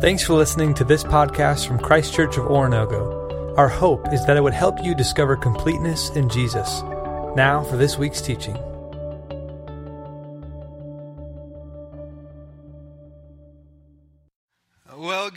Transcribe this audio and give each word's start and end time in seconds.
Thanks 0.00 0.24
for 0.24 0.32
listening 0.32 0.72
to 0.76 0.84
this 0.84 1.04
podcast 1.04 1.68
from 1.68 1.78
Christ 1.78 2.14
Church 2.14 2.38
of 2.38 2.46
Oronogo. 2.46 3.54
Our 3.58 3.68
hope 3.68 4.10
is 4.14 4.24
that 4.24 4.38
it 4.38 4.40
would 4.40 4.54
help 4.54 4.82
you 4.82 4.94
discover 4.94 5.36
completeness 5.36 6.08
in 6.16 6.30
Jesus. 6.30 6.80
Now 7.36 7.66
for 7.68 7.76
this 7.76 7.98
week's 7.98 8.22
teaching. 8.22 8.56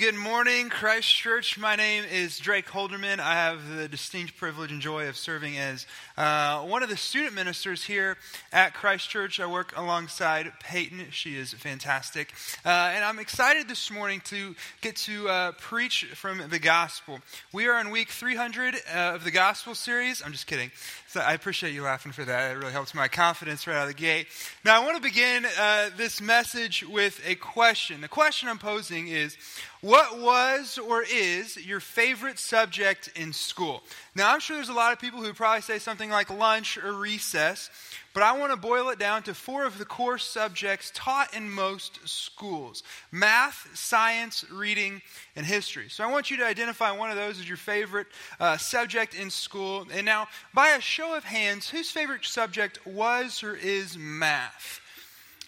Good 0.03 0.15
morning, 0.15 0.67
Christ 0.67 1.15
Church. 1.15 1.57
My 1.57 1.77
name 1.77 2.03
is 2.03 2.37
Drake 2.37 2.65
Holderman. 2.65 3.19
I 3.19 3.35
have 3.35 3.77
the 3.77 3.87
distinct 3.87 4.35
privilege 4.35 4.69
and 4.69 4.81
joy 4.81 5.07
of 5.07 5.15
serving 5.15 5.57
as 5.57 5.87
uh, 6.17 6.59
one 6.63 6.83
of 6.83 6.89
the 6.89 6.97
student 6.97 7.33
ministers 7.33 7.85
here 7.85 8.17
at 8.51 8.73
Christ 8.73 9.09
Church. 9.09 9.39
I 9.39 9.45
work 9.45 9.71
alongside 9.77 10.51
Peyton. 10.59 11.05
She 11.11 11.37
is 11.37 11.53
fantastic. 11.53 12.33
Uh, 12.65 12.91
and 12.93 13.05
I'm 13.05 13.17
excited 13.17 13.69
this 13.69 13.89
morning 13.89 14.19
to 14.25 14.53
get 14.81 14.97
to 14.97 15.29
uh, 15.29 15.51
preach 15.53 16.03
from 16.15 16.49
the 16.49 16.59
gospel. 16.59 17.21
We 17.53 17.67
are 17.69 17.79
in 17.79 17.89
week 17.89 18.09
300 18.09 18.75
uh, 18.75 19.13
of 19.15 19.23
the 19.23 19.31
gospel 19.31 19.73
series. 19.73 20.21
I'm 20.21 20.33
just 20.33 20.47
kidding. 20.47 20.71
So 21.13 21.19
I 21.19 21.33
appreciate 21.33 21.75
you 21.75 21.83
laughing 21.83 22.11
for 22.11 22.25
that. 22.25 22.49
It 22.49 22.57
really 22.57 22.71
helps 22.71 22.95
my 22.95 23.07
confidence 23.07 23.67
right 23.67 23.75
out 23.75 23.83
of 23.83 23.87
the 23.89 23.93
gate. 23.93 24.25
Now, 24.65 24.81
I 24.81 24.83
want 24.83 24.95
to 24.95 25.03
begin 25.03 25.45
uh, 25.59 25.91
this 25.95 26.19
message 26.19 26.83
with 26.83 27.21
a 27.23 27.35
question. 27.35 28.01
The 28.01 28.07
question 28.07 28.49
I'm 28.49 28.57
posing 28.57 29.09
is 29.09 29.37
What 29.81 30.17
was 30.17 30.79
or 30.79 31.03
is 31.03 31.55
your 31.55 31.79
favorite 31.79 32.39
subject 32.39 33.11
in 33.15 33.31
school? 33.31 33.83
Now, 34.15 34.33
I'm 34.33 34.39
sure 34.39 34.55
there's 34.55 34.69
a 34.69 34.73
lot 34.73 34.91
of 34.91 34.97
people 34.97 35.21
who 35.21 35.31
probably 35.33 35.61
say 35.61 35.77
something 35.77 36.09
like 36.09 36.31
lunch 36.31 36.79
or 36.79 36.91
recess. 36.93 37.69
But 38.13 38.21
I 38.21 38.37
want 38.37 38.51
to 38.51 38.57
boil 38.57 38.89
it 38.89 38.99
down 38.99 39.23
to 39.23 39.33
four 39.33 39.65
of 39.65 39.79
the 39.79 39.85
core 39.85 40.19
subjects 40.19 40.91
taught 40.93 41.35
in 41.35 41.49
most 41.49 42.07
schools 42.07 42.83
math, 43.11 43.67
science, 43.73 44.45
reading, 44.51 45.01
and 45.35 45.45
history. 45.45 45.89
So 45.89 46.03
I 46.03 46.11
want 46.11 46.29
you 46.29 46.37
to 46.37 46.45
identify 46.45 46.91
one 46.91 47.09
of 47.09 47.17
those 47.17 47.39
as 47.39 47.47
your 47.47 47.57
favorite 47.57 48.07
uh, 48.39 48.57
subject 48.57 49.15
in 49.15 49.31
school. 49.31 49.87
And 49.91 50.05
now, 50.05 50.27
by 50.53 50.69
a 50.69 50.81
show 50.81 51.15
of 51.15 51.23
hands, 51.23 51.69
whose 51.69 51.89
favorite 51.89 52.23
subject 52.25 52.85
was 52.85 53.41
or 53.43 53.55
is 53.55 53.97
math? 53.97 54.79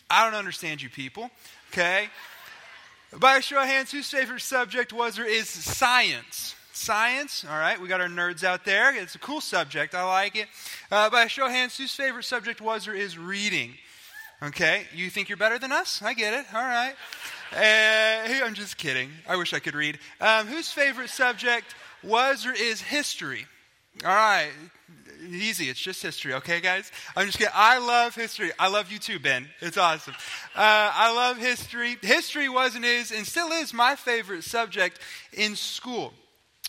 I 0.09 0.25
don't 0.25 0.37
understand 0.37 0.81
you 0.81 0.89
people, 0.89 1.29
okay? 1.71 2.09
By 3.19 3.37
a 3.37 3.41
show 3.41 3.61
of 3.61 3.67
hands, 3.67 3.91
whose 3.91 4.09
favorite 4.09 4.41
subject 4.41 4.91
was 4.91 5.19
or 5.19 5.25
is 5.25 5.47
science? 5.49 6.55
Science, 6.75 7.45
all 7.49 7.57
right, 7.57 7.79
we 7.79 7.87
got 7.87 8.01
our 8.01 8.09
nerds 8.09 8.43
out 8.43 8.65
there. 8.65 8.93
It's 8.93 9.15
a 9.15 9.19
cool 9.19 9.39
subject, 9.39 9.95
I 9.95 10.03
like 10.03 10.35
it. 10.35 10.47
Uh, 10.91 11.09
by 11.09 11.27
show 11.27 11.47
hands, 11.47 11.77
whose 11.77 11.95
favorite 11.95 12.25
subject 12.25 12.59
was 12.59 12.85
or 12.85 12.93
is 12.93 13.17
reading? 13.17 13.75
Okay, 14.43 14.83
you 14.93 15.09
think 15.09 15.29
you're 15.29 15.37
better 15.37 15.57
than 15.57 15.71
us? 15.71 16.01
I 16.01 16.13
get 16.13 16.33
it, 16.33 16.45
all 16.53 16.61
right. 16.61 16.93
Uh, 17.53 18.45
I'm 18.45 18.55
just 18.55 18.75
kidding. 18.75 19.09
I 19.25 19.37
wish 19.37 19.53
I 19.53 19.59
could 19.59 19.73
read. 19.73 19.99
Um, 20.19 20.47
whose 20.47 20.69
favorite 20.69 21.09
subject 21.09 21.73
was 22.03 22.45
or 22.45 22.51
is 22.51 22.81
history? 22.81 23.45
All 24.03 24.13
right, 24.13 24.49
easy. 25.29 25.69
It's 25.69 25.79
just 25.79 26.01
history, 26.01 26.33
okay, 26.33 26.59
guys? 26.59 26.91
I'm 27.15 27.27
just 27.27 27.37
kidding. 27.37 27.53
I 27.55 27.77
love 27.77 28.15
history. 28.15 28.51
I 28.59 28.67
love 28.67 28.91
you 28.91 28.99
too, 28.99 29.17
Ben. 29.17 29.47
It's 29.61 29.77
awesome. 29.77 30.13
Uh, 30.53 30.91
I 30.93 31.15
love 31.15 31.37
history. 31.37 31.95
History 32.01 32.49
was 32.49 32.75
and 32.75 32.83
is 32.83 33.13
and 33.13 33.25
still 33.25 33.53
is 33.53 33.73
my 33.73 33.95
favorite 33.95 34.43
subject 34.43 34.99
in 35.31 35.55
school. 35.55 36.11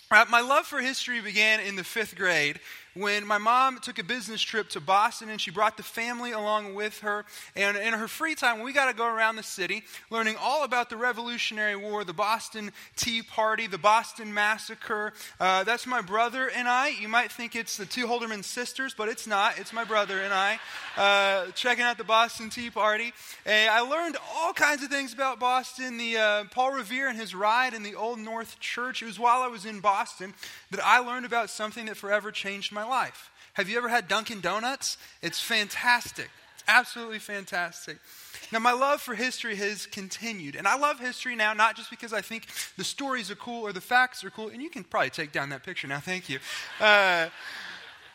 My 0.09 0.41
love 0.41 0.65
for 0.65 0.79
history 0.79 1.19
began 1.19 1.59
in 1.59 1.75
the 1.75 1.83
fifth 1.83 2.15
grade 2.15 2.59
when 2.97 3.25
my 3.25 3.37
mom 3.37 3.79
took 3.79 3.99
a 3.99 4.03
business 4.03 4.41
trip 4.41 4.69
to 4.69 4.79
Boston 4.79 5.29
and 5.29 5.39
she 5.39 5.51
brought 5.51 5.77
the 5.77 5.83
family 5.83 6.31
along 6.31 6.73
with 6.73 6.99
her. 6.99 7.25
And 7.55 7.77
in 7.77 7.93
her 7.93 8.07
free 8.07 8.35
time, 8.35 8.61
we 8.61 8.73
got 8.73 8.85
to 8.85 8.93
go 8.93 9.07
around 9.07 9.35
the 9.35 9.43
city 9.43 9.83
learning 10.09 10.35
all 10.39 10.63
about 10.63 10.89
the 10.89 10.97
Revolutionary 10.97 11.75
War, 11.75 12.03
the 12.03 12.13
Boston 12.13 12.71
Tea 12.95 13.21
Party, 13.21 13.67
the 13.67 13.77
Boston 13.77 14.33
Massacre. 14.33 15.13
Uh, 15.39 15.63
that's 15.63 15.85
my 15.85 16.01
brother 16.01 16.49
and 16.49 16.67
I. 16.67 16.89
You 16.89 17.07
might 17.07 17.31
think 17.31 17.55
it's 17.55 17.77
the 17.77 17.85
two 17.85 18.07
Holderman 18.07 18.43
sisters, 18.43 18.93
but 18.97 19.09
it's 19.09 19.27
not. 19.27 19.59
It's 19.59 19.73
my 19.73 19.83
brother 19.83 20.19
and 20.19 20.33
I 20.33 20.59
uh, 20.97 21.51
checking 21.51 21.83
out 21.83 21.97
the 21.97 22.03
Boston 22.03 22.49
Tea 22.49 22.69
Party. 22.69 23.13
And 23.45 23.69
I 23.69 23.81
learned 23.81 24.17
all 24.35 24.53
kinds 24.53 24.83
of 24.83 24.89
things 24.89 25.13
about 25.13 25.39
Boston, 25.39 25.97
the 25.97 26.17
uh, 26.17 26.43
Paul 26.51 26.71
Revere 26.71 27.09
and 27.09 27.19
his 27.19 27.35
ride 27.35 27.73
in 27.73 27.83
the 27.83 27.95
Old 27.95 28.19
North 28.19 28.59
Church. 28.59 29.01
It 29.01 29.05
was 29.05 29.19
while 29.19 29.41
I 29.41 29.47
was 29.47 29.65
in 29.65 29.79
Boston 29.79 30.33
that 30.71 30.83
I 30.83 30.99
learned 30.99 31.25
about 31.25 31.49
something 31.49 31.85
that 31.85 31.97
forever 31.97 32.31
changed 32.31 32.71
my 32.71 32.86
life. 32.87 33.31
Have 33.53 33.69
you 33.69 33.77
ever 33.77 33.89
had 33.89 34.07
Dunkin' 34.07 34.41
Donuts? 34.41 34.97
It's 35.21 35.41
fantastic. 35.41 36.29
It's 36.55 36.63
absolutely 36.67 37.19
fantastic. 37.19 37.97
Now, 38.51 38.59
my 38.59 38.71
love 38.71 39.01
for 39.01 39.15
history 39.15 39.55
has 39.55 39.85
continued. 39.87 40.55
And 40.55 40.67
I 40.67 40.77
love 40.77 40.99
history 40.99 41.35
now, 41.35 41.53
not 41.53 41.75
just 41.75 41.89
because 41.89 42.13
I 42.13 42.21
think 42.21 42.47
the 42.77 42.83
stories 42.83 43.29
are 43.31 43.35
cool 43.35 43.63
or 43.63 43.73
the 43.73 43.81
facts 43.81 44.23
are 44.23 44.29
cool. 44.29 44.49
And 44.49 44.61
you 44.61 44.69
can 44.69 44.83
probably 44.83 45.09
take 45.09 45.31
down 45.31 45.49
that 45.49 45.63
picture 45.63 45.87
now. 45.87 45.99
Thank 45.99 46.29
you. 46.29 46.39
Uh, 46.79 47.29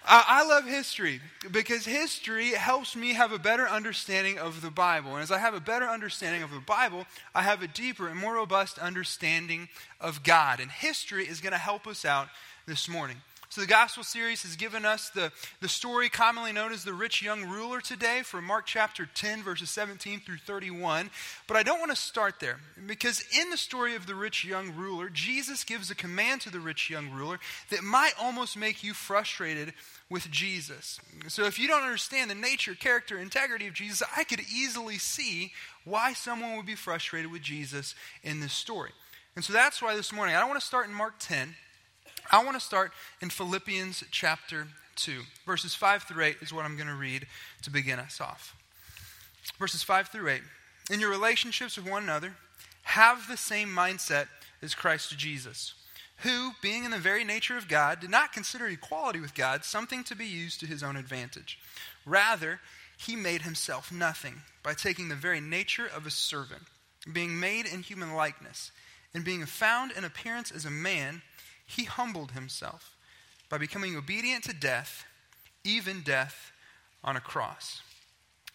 I 0.04 0.44
love 0.44 0.64
history 0.64 1.20
because 1.52 1.84
history 1.84 2.50
helps 2.50 2.96
me 2.96 3.12
have 3.12 3.30
a 3.30 3.38
better 3.38 3.68
understanding 3.68 4.36
of 4.38 4.60
the 4.60 4.70
Bible. 4.70 5.12
And 5.12 5.22
as 5.22 5.30
I 5.30 5.38
have 5.38 5.54
a 5.54 5.60
better 5.60 5.86
understanding 5.86 6.42
of 6.42 6.50
the 6.50 6.58
Bible, 6.58 7.06
I 7.34 7.42
have 7.42 7.62
a 7.62 7.68
deeper 7.68 8.08
and 8.08 8.18
more 8.18 8.34
robust 8.34 8.78
understanding 8.78 9.68
of 10.00 10.24
God. 10.24 10.58
And 10.58 10.70
history 10.70 11.28
is 11.28 11.40
going 11.40 11.52
to 11.52 11.58
help 11.58 11.86
us 11.86 12.04
out 12.04 12.28
this 12.66 12.88
morning. 12.88 13.18
So, 13.52 13.60
the 13.60 13.66
gospel 13.66 14.02
series 14.02 14.44
has 14.44 14.56
given 14.56 14.86
us 14.86 15.10
the, 15.10 15.30
the 15.60 15.68
story 15.68 16.08
commonly 16.08 16.52
known 16.52 16.72
as 16.72 16.84
the 16.84 16.94
rich 16.94 17.20
young 17.20 17.50
ruler 17.50 17.82
today 17.82 18.22
from 18.24 18.46
Mark 18.46 18.64
chapter 18.64 19.04
10, 19.04 19.42
verses 19.42 19.68
17 19.68 20.20
through 20.20 20.38
31. 20.38 21.10
But 21.46 21.58
I 21.58 21.62
don't 21.62 21.78
want 21.78 21.90
to 21.90 21.96
start 21.96 22.40
there 22.40 22.60
because 22.86 23.22
in 23.38 23.50
the 23.50 23.58
story 23.58 23.94
of 23.94 24.06
the 24.06 24.14
rich 24.14 24.42
young 24.42 24.74
ruler, 24.74 25.10
Jesus 25.10 25.64
gives 25.64 25.90
a 25.90 25.94
command 25.94 26.40
to 26.40 26.50
the 26.50 26.60
rich 26.60 26.88
young 26.88 27.10
ruler 27.10 27.38
that 27.68 27.84
might 27.84 28.14
almost 28.18 28.56
make 28.56 28.82
you 28.82 28.94
frustrated 28.94 29.74
with 30.08 30.30
Jesus. 30.30 30.98
So, 31.28 31.44
if 31.44 31.58
you 31.58 31.68
don't 31.68 31.82
understand 31.82 32.30
the 32.30 32.34
nature, 32.34 32.74
character, 32.74 33.18
integrity 33.18 33.66
of 33.66 33.74
Jesus, 33.74 34.02
I 34.16 34.24
could 34.24 34.40
easily 34.40 34.96
see 34.96 35.52
why 35.84 36.14
someone 36.14 36.56
would 36.56 36.64
be 36.64 36.74
frustrated 36.74 37.30
with 37.30 37.42
Jesus 37.42 37.94
in 38.22 38.40
this 38.40 38.54
story. 38.54 38.92
And 39.36 39.44
so 39.44 39.52
that's 39.52 39.82
why 39.82 39.94
this 39.94 40.10
morning 40.10 40.34
I 40.34 40.40
don't 40.40 40.48
want 40.48 40.60
to 40.60 40.66
start 40.66 40.88
in 40.88 40.94
Mark 40.94 41.16
10. 41.18 41.54
I 42.34 42.42
want 42.42 42.58
to 42.58 42.64
start 42.64 42.92
in 43.20 43.28
Philippians 43.28 44.04
chapter 44.10 44.66
2. 44.96 45.20
Verses 45.44 45.74
5 45.74 46.04
through 46.04 46.24
8 46.24 46.36
is 46.40 46.50
what 46.50 46.64
I'm 46.64 46.76
going 46.76 46.88
to 46.88 46.94
read 46.94 47.26
to 47.60 47.70
begin 47.70 47.98
us 47.98 48.22
off. 48.22 48.56
Verses 49.58 49.82
5 49.82 50.08
through 50.08 50.30
8. 50.30 50.40
In 50.90 50.98
your 50.98 51.10
relationships 51.10 51.76
with 51.76 51.86
one 51.86 52.04
another, 52.04 52.32
have 52.84 53.28
the 53.28 53.36
same 53.36 53.68
mindset 53.68 54.28
as 54.62 54.74
Christ 54.74 55.18
Jesus, 55.18 55.74
who, 56.18 56.52
being 56.62 56.84
in 56.84 56.90
the 56.90 56.96
very 56.96 57.22
nature 57.22 57.58
of 57.58 57.68
God, 57.68 58.00
did 58.00 58.08
not 58.08 58.32
consider 58.32 58.66
equality 58.66 59.20
with 59.20 59.34
God 59.34 59.62
something 59.62 60.02
to 60.04 60.16
be 60.16 60.24
used 60.24 60.58
to 60.60 60.66
his 60.66 60.82
own 60.82 60.96
advantage. 60.96 61.58
Rather, 62.06 62.60
he 62.96 63.14
made 63.14 63.42
himself 63.42 63.92
nothing 63.92 64.40
by 64.62 64.72
taking 64.72 65.10
the 65.10 65.14
very 65.14 65.42
nature 65.42 65.86
of 65.86 66.06
a 66.06 66.10
servant, 66.10 66.62
being 67.12 67.38
made 67.38 67.66
in 67.66 67.82
human 67.82 68.14
likeness, 68.14 68.72
and 69.12 69.22
being 69.22 69.44
found 69.44 69.92
in 69.92 70.02
appearance 70.02 70.50
as 70.50 70.64
a 70.64 70.70
man 70.70 71.20
he 71.76 71.84
humbled 71.84 72.32
himself 72.32 72.96
by 73.48 73.58
becoming 73.58 73.96
obedient 73.96 74.44
to 74.44 74.52
death, 74.52 75.04
even 75.64 76.02
death 76.02 76.52
on 77.04 77.16
a 77.16 77.20
cross. 77.20 77.82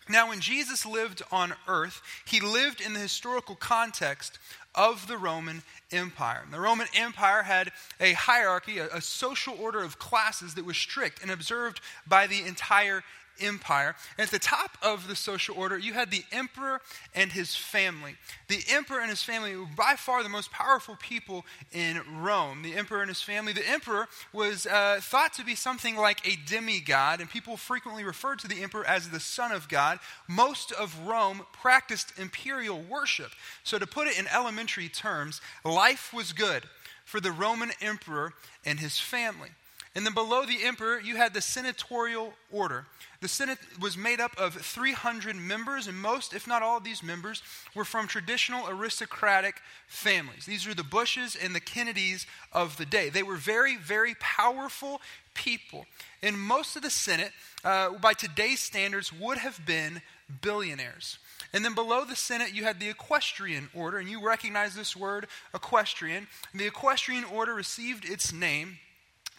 Now, 0.09 0.29
when 0.29 0.39
Jesus 0.39 0.85
lived 0.85 1.21
on 1.31 1.53
earth, 1.67 2.01
he 2.25 2.39
lived 2.39 2.79
in 2.79 2.93
the 2.93 2.99
historical 2.99 3.55
context 3.55 4.39
of 4.73 5.07
the 5.07 5.17
Roman 5.17 5.63
Empire. 5.91 6.43
The 6.49 6.59
Roman 6.59 6.87
Empire 6.95 7.43
had 7.43 7.71
a 7.99 8.13
hierarchy, 8.13 8.77
a, 8.77 9.01
social 9.01 9.57
order 9.59 9.81
of 9.83 9.99
classes 9.99 10.53
that 10.53 10.65
was 10.65 10.77
strict 10.77 11.21
and 11.21 11.31
observed 11.31 11.81
by 12.07 12.27
the 12.27 12.43
entire 12.43 13.03
empire. 13.39 13.95
And 14.17 14.25
at 14.25 14.31
the 14.31 14.39
top 14.39 14.77
of 14.81 15.07
the 15.07 15.15
social 15.15 15.55
order, 15.57 15.77
you 15.77 15.93
had 15.93 16.11
the 16.11 16.23
emperor 16.31 16.81
and 17.13 17.31
his 17.31 17.55
family. 17.55 18.15
The 18.47 18.63
emperor 18.69 18.99
and 18.99 19.09
his 19.09 19.23
family 19.23 19.55
were 19.55 19.65
by 19.65 19.95
far 19.97 20.23
the 20.23 20.29
most 20.29 20.51
powerful 20.51 20.97
people 20.99 21.45
in 21.71 22.01
Rome. 22.19 22.61
The 22.61 22.75
emperor 22.75 23.01
and 23.01 23.09
his 23.09 23.21
family. 23.21 23.53
The 23.53 23.67
emperor 23.67 24.07
was 24.33 24.65
uh, 24.65 24.99
thought 25.01 25.33
to 25.33 25.45
be 25.45 25.55
something 25.55 25.95
like 25.95 26.27
a 26.27 26.37
demigod, 26.47 27.19
and 27.19 27.29
people 27.29 27.57
frequently 27.57 28.03
referred 28.03 28.39
to 28.39 28.47
the 28.47 28.63
emperor 28.63 28.85
as 28.85 29.09
the 29.09 29.19
son 29.19 29.51
of 29.51 29.69
God. 29.69 29.99
Most 30.27 30.71
of 30.71 31.07
Rome 31.07 31.45
practiced 31.53 32.13
imperial 32.17 32.81
worship. 32.81 33.31
So, 33.63 33.77
to 33.77 33.87
put 33.87 34.07
it 34.07 34.19
in 34.19 34.27
elementary 34.27 34.89
terms, 34.89 35.41
life 35.63 36.13
was 36.13 36.33
good 36.33 36.63
for 37.05 37.19
the 37.19 37.31
Roman 37.31 37.71
emperor 37.81 38.33
and 38.65 38.79
his 38.79 38.99
family. 38.99 39.49
And 39.97 40.05
then 40.05 40.13
below 40.13 40.45
the 40.45 40.63
emperor, 40.63 40.99
you 40.99 41.15
had 41.15 41.33
the 41.33 41.41
senatorial 41.41 42.35
order. 42.51 42.85
The 43.19 43.27
Senate 43.27 43.57
was 43.81 43.97
made 43.97 44.19
up 44.19 44.37
of 44.37 44.53
300 44.53 45.35
members, 45.35 45.87
and 45.87 45.99
most, 45.99 46.35
if 46.35 46.45
not 46.45 46.61
all, 46.61 46.77
of 46.77 46.83
these 46.83 47.01
members 47.01 47.41
were 47.73 47.83
from 47.83 48.05
traditional 48.05 48.69
aristocratic 48.69 49.55
families. 49.87 50.45
These 50.45 50.67
are 50.67 50.75
the 50.75 50.83
Bushes 50.83 51.35
and 51.35 51.55
the 51.55 51.59
Kennedys 51.59 52.27
of 52.53 52.77
the 52.77 52.85
day. 52.85 53.09
They 53.09 53.23
were 53.23 53.37
very, 53.37 53.75
very 53.75 54.13
powerful 54.19 55.01
people. 55.33 55.87
And 56.21 56.39
most 56.39 56.75
of 56.75 56.83
the 56.83 56.91
Senate, 56.91 57.31
uh, 57.65 57.93
by 57.93 58.13
today's 58.13 58.59
standards, 58.59 59.11
would 59.11 59.39
have 59.39 59.65
been 59.65 60.03
billionaires. 60.43 61.17
And 61.53 61.65
then 61.65 61.73
below 61.73 62.05
the 62.05 62.15
Senate, 62.15 62.53
you 62.53 62.65
had 62.65 62.79
the 62.79 62.89
equestrian 62.89 63.71
order, 63.73 63.97
and 63.97 64.07
you 64.07 64.23
recognize 64.23 64.75
this 64.75 64.95
word, 64.95 65.25
equestrian. 65.55 66.27
The 66.53 66.67
equestrian 66.67 67.23
order 67.23 67.55
received 67.55 68.05
its 68.05 68.31
name 68.31 68.77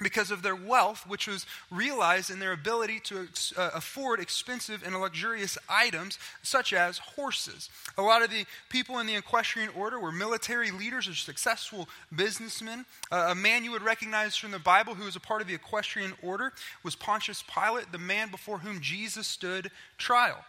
because 0.00 0.30
of 0.30 0.42
their 0.42 0.56
wealth, 0.56 1.04
which 1.06 1.26
was 1.26 1.46
realized 1.70 2.30
in 2.30 2.38
their 2.38 2.52
ability 2.52 3.00
to 3.00 3.28
uh, 3.56 3.70
afford 3.74 4.20
expensive 4.20 4.82
and 4.84 4.98
luxurious 4.98 5.58
items 5.68 6.18
such 6.42 6.72
as 6.72 6.98
horses. 6.98 7.68
A 7.96 8.02
lot 8.02 8.22
of 8.22 8.30
the 8.30 8.44
people 8.68 8.98
in 8.98 9.06
the 9.06 9.16
equestrian 9.16 9.70
order 9.76 9.98
were 9.98 10.12
military 10.12 10.70
leaders 10.70 11.08
or 11.08 11.14
successful 11.14 11.88
businessmen. 12.14 12.84
Uh, 13.10 13.28
a 13.30 13.34
man 13.34 13.64
you 13.64 13.72
would 13.72 13.82
recognize 13.82 14.36
from 14.36 14.50
the 14.50 14.58
Bible 14.58 14.94
who 14.94 15.04
was 15.04 15.16
a 15.16 15.20
part 15.20 15.42
of 15.42 15.48
the 15.48 15.54
equestrian 15.54 16.12
order 16.22 16.52
was 16.82 16.94
Pontius 16.94 17.42
Pilate, 17.42 17.90
the 17.92 17.98
man 17.98 18.30
before 18.30 18.58
whom 18.58 18.80
Jesus 18.80 19.26
stood 19.26 19.70
trial. 19.96 20.44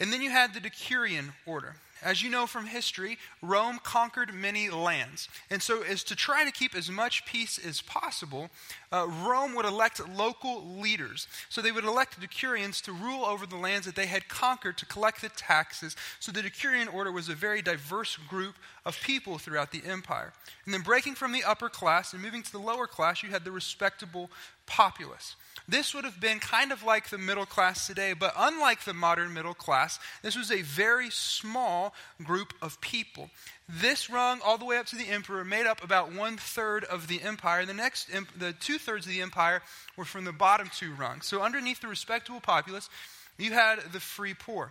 And 0.00 0.12
then 0.12 0.22
you 0.22 0.30
had 0.30 0.54
the 0.54 0.60
Decurion 0.60 1.32
order. 1.46 1.76
As 2.04 2.22
you 2.22 2.28
know 2.28 2.46
from 2.46 2.66
history, 2.66 3.16
Rome 3.40 3.80
conquered 3.82 4.34
many 4.34 4.68
lands. 4.68 5.28
And 5.48 5.62
so, 5.62 5.82
as 5.82 6.04
to 6.04 6.14
try 6.14 6.44
to 6.44 6.52
keep 6.52 6.74
as 6.74 6.90
much 6.90 7.24
peace 7.24 7.58
as 7.58 7.80
possible, 7.80 8.50
uh, 8.92 9.06
Rome 9.08 9.54
would 9.54 9.64
elect 9.64 10.06
local 10.06 10.62
leaders. 10.78 11.26
So, 11.48 11.62
they 11.62 11.72
would 11.72 11.84
elect 11.84 12.20
decurions 12.20 12.82
to 12.82 12.92
rule 12.92 13.24
over 13.24 13.46
the 13.46 13.56
lands 13.56 13.86
that 13.86 13.96
they 13.96 14.04
had 14.06 14.28
conquered 14.28 14.76
to 14.78 14.86
collect 14.86 15.22
the 15.22 15.30
taxes. 15.30 15.96
So, 16.20 16.30
the 16.30 16.42
decurion 16.42 16.92
order 16.92 17.10
was 17.10 17.30
a 17.30 17.34
very 17.34 17.62
diverse 17.62 18.18
group 18.28 18.56
of 18.84 19.00
people 19.02 19.38
throughout 19.38 19.72
the 19.72 19.82
empire. 19.86 20.34
And 20.66 20.74
then, 20.74 20.82
breaking 20.82 21.14
from 21.14 21.32
the 21.32 21.44
upper 21.44 21.70
class 21.70 22.12
and 22.12 22.20
moving 22.20 22.42
to 22.42 22.52
the 22.52 22.58
lower 22.58 22.86
class, 22.86 23.22
you 23.22 23.30
had 23.30 23.44
the 23.44 23.50
respectable 23.50 24.30
populace. 24.66 25.36
This 25.66 25.94
would 25.94 26.04
have 26.04 26.20
been 26.20 26.40
kind 26.40 26.72
of 26.72 26.82
like 26.82 27.08
the 27.08 27.18
middle 27.18 27.46
class 27.46 27.86
today, 27.86 28.12
but 28.12 28.34
unlike 28.36 28.84
the 28.84 28.92
modern 28.92 29.32
middle 29.32 29.54
class, 29.54 29.98
this 30.22 30.36
was 30.36 30.50
a 30.50 30.62
very 30.62 31.10
small 31.10 31.94
group 32.22 32.52
of 32.60 32.80
people. 32.80 33.30
This 33.66 34.10
rung 34.10 34.40
all 34.44 34.58
the 34.58 34.66
way 34.66 34.76
up 34.76 34.86
to 34.86 34.96
the 34.96 35.08
emperor 35.08 35.42
made 35.42 35.66
up 35.66 35.82
about 35.82 36.12
one 36.12 36.36
third 36.36 36.84
of 36.84 37.08
the 37.08 37.22
empire. 37.22 37.64
The 37.64 37.72
next, 37.72 38.10
the 38.38 38.52
two 38.52 38.76
thirds 38.78 39.06
of 39.06 39.12
the 39.12 39.22
empire 39.22 39.62
were 39.96 40.04
from 40.04 40.24
the 40.24 40.32
bottom 40.32 40.70
two 40.74 40.92
rungs. 40.92 41.26
So 41.26 41.40
underneath 41.40 41.80
the 41.80 41.88
respectable 41.88 42.40
populace, 42.40 42.90
you 43.38 43.52
had 43.52 43.80
the 43.92 44.00
free 44.00 44.34
poor. 44.34 44.70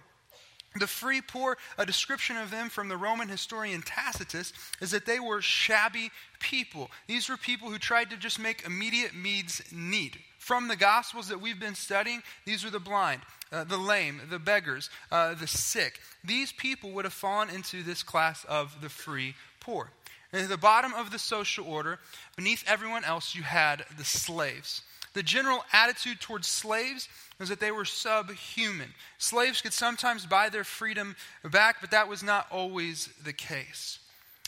The 0.75 0.87
free 0.87 1.21
poor, 1.21 1.57
a 1.77 1.85
description 1.85 2.35
of 2.37 2.49
them 2.49 2.69
from 2.69 2.87
the 2.87 2.97
Roman 2.97 3.29
historian 3.29 3.83
Tacitus, 3.83 4.53
is 4.81 4.91
that 4.91 5.05
they 5.05 5.19
were 5.19 5.41
shabby 5.41 6.11
people. 6.39 6.89
These 7.07 7.29
were 7.29 7.37
people 7.37 7.69
who 7.69 7.77
tried 7.77 8.09
to 8.09 8.17
just 8.17 8.39
make 8.39 8.65
immediate 8.65 9.15
needs 9.15 9.61
meet. 9.71 10.17
From 10.43 10.67
the 10.67 10.75
Gospels 10.75 11.29
that 11.29 11.39
we've 11.39 11.57
been 11.57 11.73
studying, 11.73 12.21
these 12.43 12.65
were 12.65 12.69
the 12.69 12.77
blind, 12.77 13.21
uh, 13.49 13.63
the 13.63 13.77
lame, 13.77 14.19
the 14.29 14.39
beggars, 14.39 14.89
uh, 15.09 15.35
the 15.35 15.47
sick. 15.47 16.01
These 16.21 16.51
people 16.51 16.91
would 16.91 17.05
have 17.05 17.13
fallen 17.13 17.49
into 17.49 17.81
this 17.81 18.03
class 18.03 18.43
of 18.49 18.81
the 18.81 18.89
free 18.89 19.35
poor. 19.61 19.89
And 20.33 20.41
at 20.41 20.49
the 20.49 20.57
bottom 20.57 20.93
of 20.95 21.11
the 21.11 21.17
social 21.17 21.65
order, 21.65 21.97
beneath 22.35 22.61
everyone 22.67 23.05
else, 23.05 23.33
you 23.33 23.41
had 23.41 23.85
the 23.97 24.03
slaves. 24.03 24.81
The 25.13 25.23
general 25.23 25.63
attitude 25.71 26.19
towards 26.19 26.49
slaves 26.49 27.07
was 27.39 27.47
that 27.47 27.61
they 27.61 27.71
were 27.71 27.85
subhuman. 27.85 28.93
Slaves 29.19 29.61
could 29.61 29.71
sometimes 29.71 30.25
buy 30.25 30.49
their 30.49 30.65
freedom 30.65 31.15
back, 31.49 31.77
but 31.79 31.91
that 31.91 32.09
was 32.09 32.21
not 32.21 32.47
always 32.51 33.07
the 33.23 33.31
case. 33.31 33.97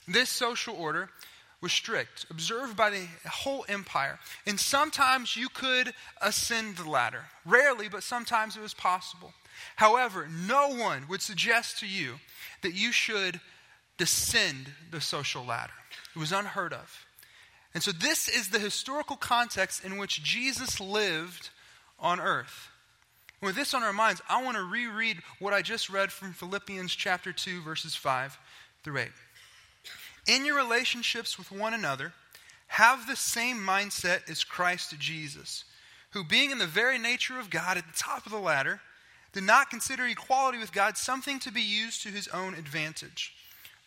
This 0.10 0.30
social 0.30 0.76
order 0.76 1.10
was 1.62 1.72
strict, 1.72 2.26
observed 2.30 2.76
by 2.76 2.90
the 2.90 3.08
whole 3.30 3.66
empire. 3.68 4.20
And 4.46 4.60
sometimes 4.60 5.36
you 5.36 5.50
could 5.50 5.94
ascend 6.22 6.78
the 6.78 6.90
ladder. 6.90 7.26
Rarely, 7.46 7.90
but 7.90 8.04
sometimes 8.04 8.56
it 8.56 8.62
was 8.62 8.74
possible. 8.74 9.34
However, 9.76 10.28
no 10.48 10.70
one 10.70 11.08
would 11.08 11.22
suggest 11.22 11.80
to 11.80 11.88
you 11.88 12.16
that 12.62 12.74
you 12.74 12.92
should 12.92 13.40
descend 13.98 14.72
the 14.92 15.02
social 15.02 15.46
ladder. 15.46 15.74
It 16.16 16.20
was 16.20 16.32
unheard 16.32 16.74
of. 16.74 17.06
And 17.74 17.84
so, 17.84 17.92
this 17.92 18.30
is 18.30 18.50
the 18.50 18.60
historical 18.60 19.18
context 19.18 19.84
in 19.84 19.98
which 19.98 20.24
Jesus 20.24 20.80
lived 20.80 21.50
on 22.00 22.20
earth. 22.20 22.70
And 23.42 23.48
with 23.48 23.56
this 23.56 23.74
on 23.74 23.84
our 23.84 23.94
minds, 23.94 24.22
I 24.30 24.44
want 24.44 24.56
to 24.58 24.64
reread 24.64 25.18
what 25.40 25.54
I 25.54 25.62
just 25.62 25.90
read 25.90 26.12
from 26.12 26.34
Philippians 26.34 26.96
chapter 26.96 27.34
2, 27.34 27.62
verses 27.62 27.96
5 27.96 28.38
through 28.84 29.00
8 29.00 29.08
in 30.28 30.46
your 30.46 30.56
relationships 30.56 31.38
with 31.38 31.52
one 31.52 31.74
another, 31.74 32.14
have 32.68 33.08
the 33.08 33.16
same 33.16 33.58
mindset 33.58 34.30
as 34.30 34.44
Christ 34.44 34.98
Jesus, 35.00 35.66
who, 36.12 36.24
being 36.24 36.52
in 36.52 36.58
the 36.58 36.66
very 36.66 36.98
nature 36.98 37.40
of 37.40 37.50
God 37.50 37.78
at 37.78 37.86
the 37.86 37.98
top 37.98 38.26
of 38.26 38.32
the 38.32 38.40
ladder, 38.40 38.82
did 39.34 39.44
not 39.44 39.70
consider 39.70 40.06
equality 40.06 40.58
with 40.58 40.72
God 40.72 40.98
something 40.98 41.40
to 41.40 41.52
be 41.52 41.62
used 41.62 42.02
to 42.04 42.10
his 42.10 42.28
own 42.30 42.54
advantage. 42.54 43.34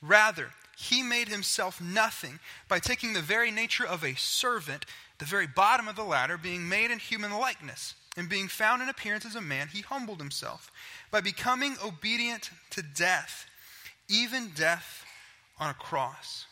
Rather, 0.01 0.51
he 0.77 1.03
made 1.03 1.29
himself 1.29 1.81
nothing 1.81 2.39
by 2.69 2.79
taking 2.79 3.13
the 3.13 3.21
very 3.21 3.51
nature 3.51 3.87
of 3.87 4.05
a 4.05 4.15
servant, 4.15 4.85
the 5.19 5.25
very 5.25 5.47
bottom 5.47 5.89
of 5.89 5.97
the 5.97 6.05
ladder, 6.05 6.39
being 6.39 6.69
made 6.69 6.91
in 6.91 6.99
human 6.99 7.33
likeness. 7.33 7.95
And 8.17 8.29
being 8.29 8.49
found 8.49 8.83
in 8.83 8.89
appearance 8.89 9.25
as 9.25 9.37
a 9.37 9.41
man, 9.41 9.69
he 9.69 9.81
humbled 9.81 10.19
himself 10.19 10.73
by 11.13 11.21
becoming 11.21 11.77
obedient 11.85 12.51
to 12.71 12.83
death, 12.83 13.47
even 14.09 14.51
death 14.57 15.05
on 15.61 15.71
a 15.71 15.75
cross. 15.75 16.47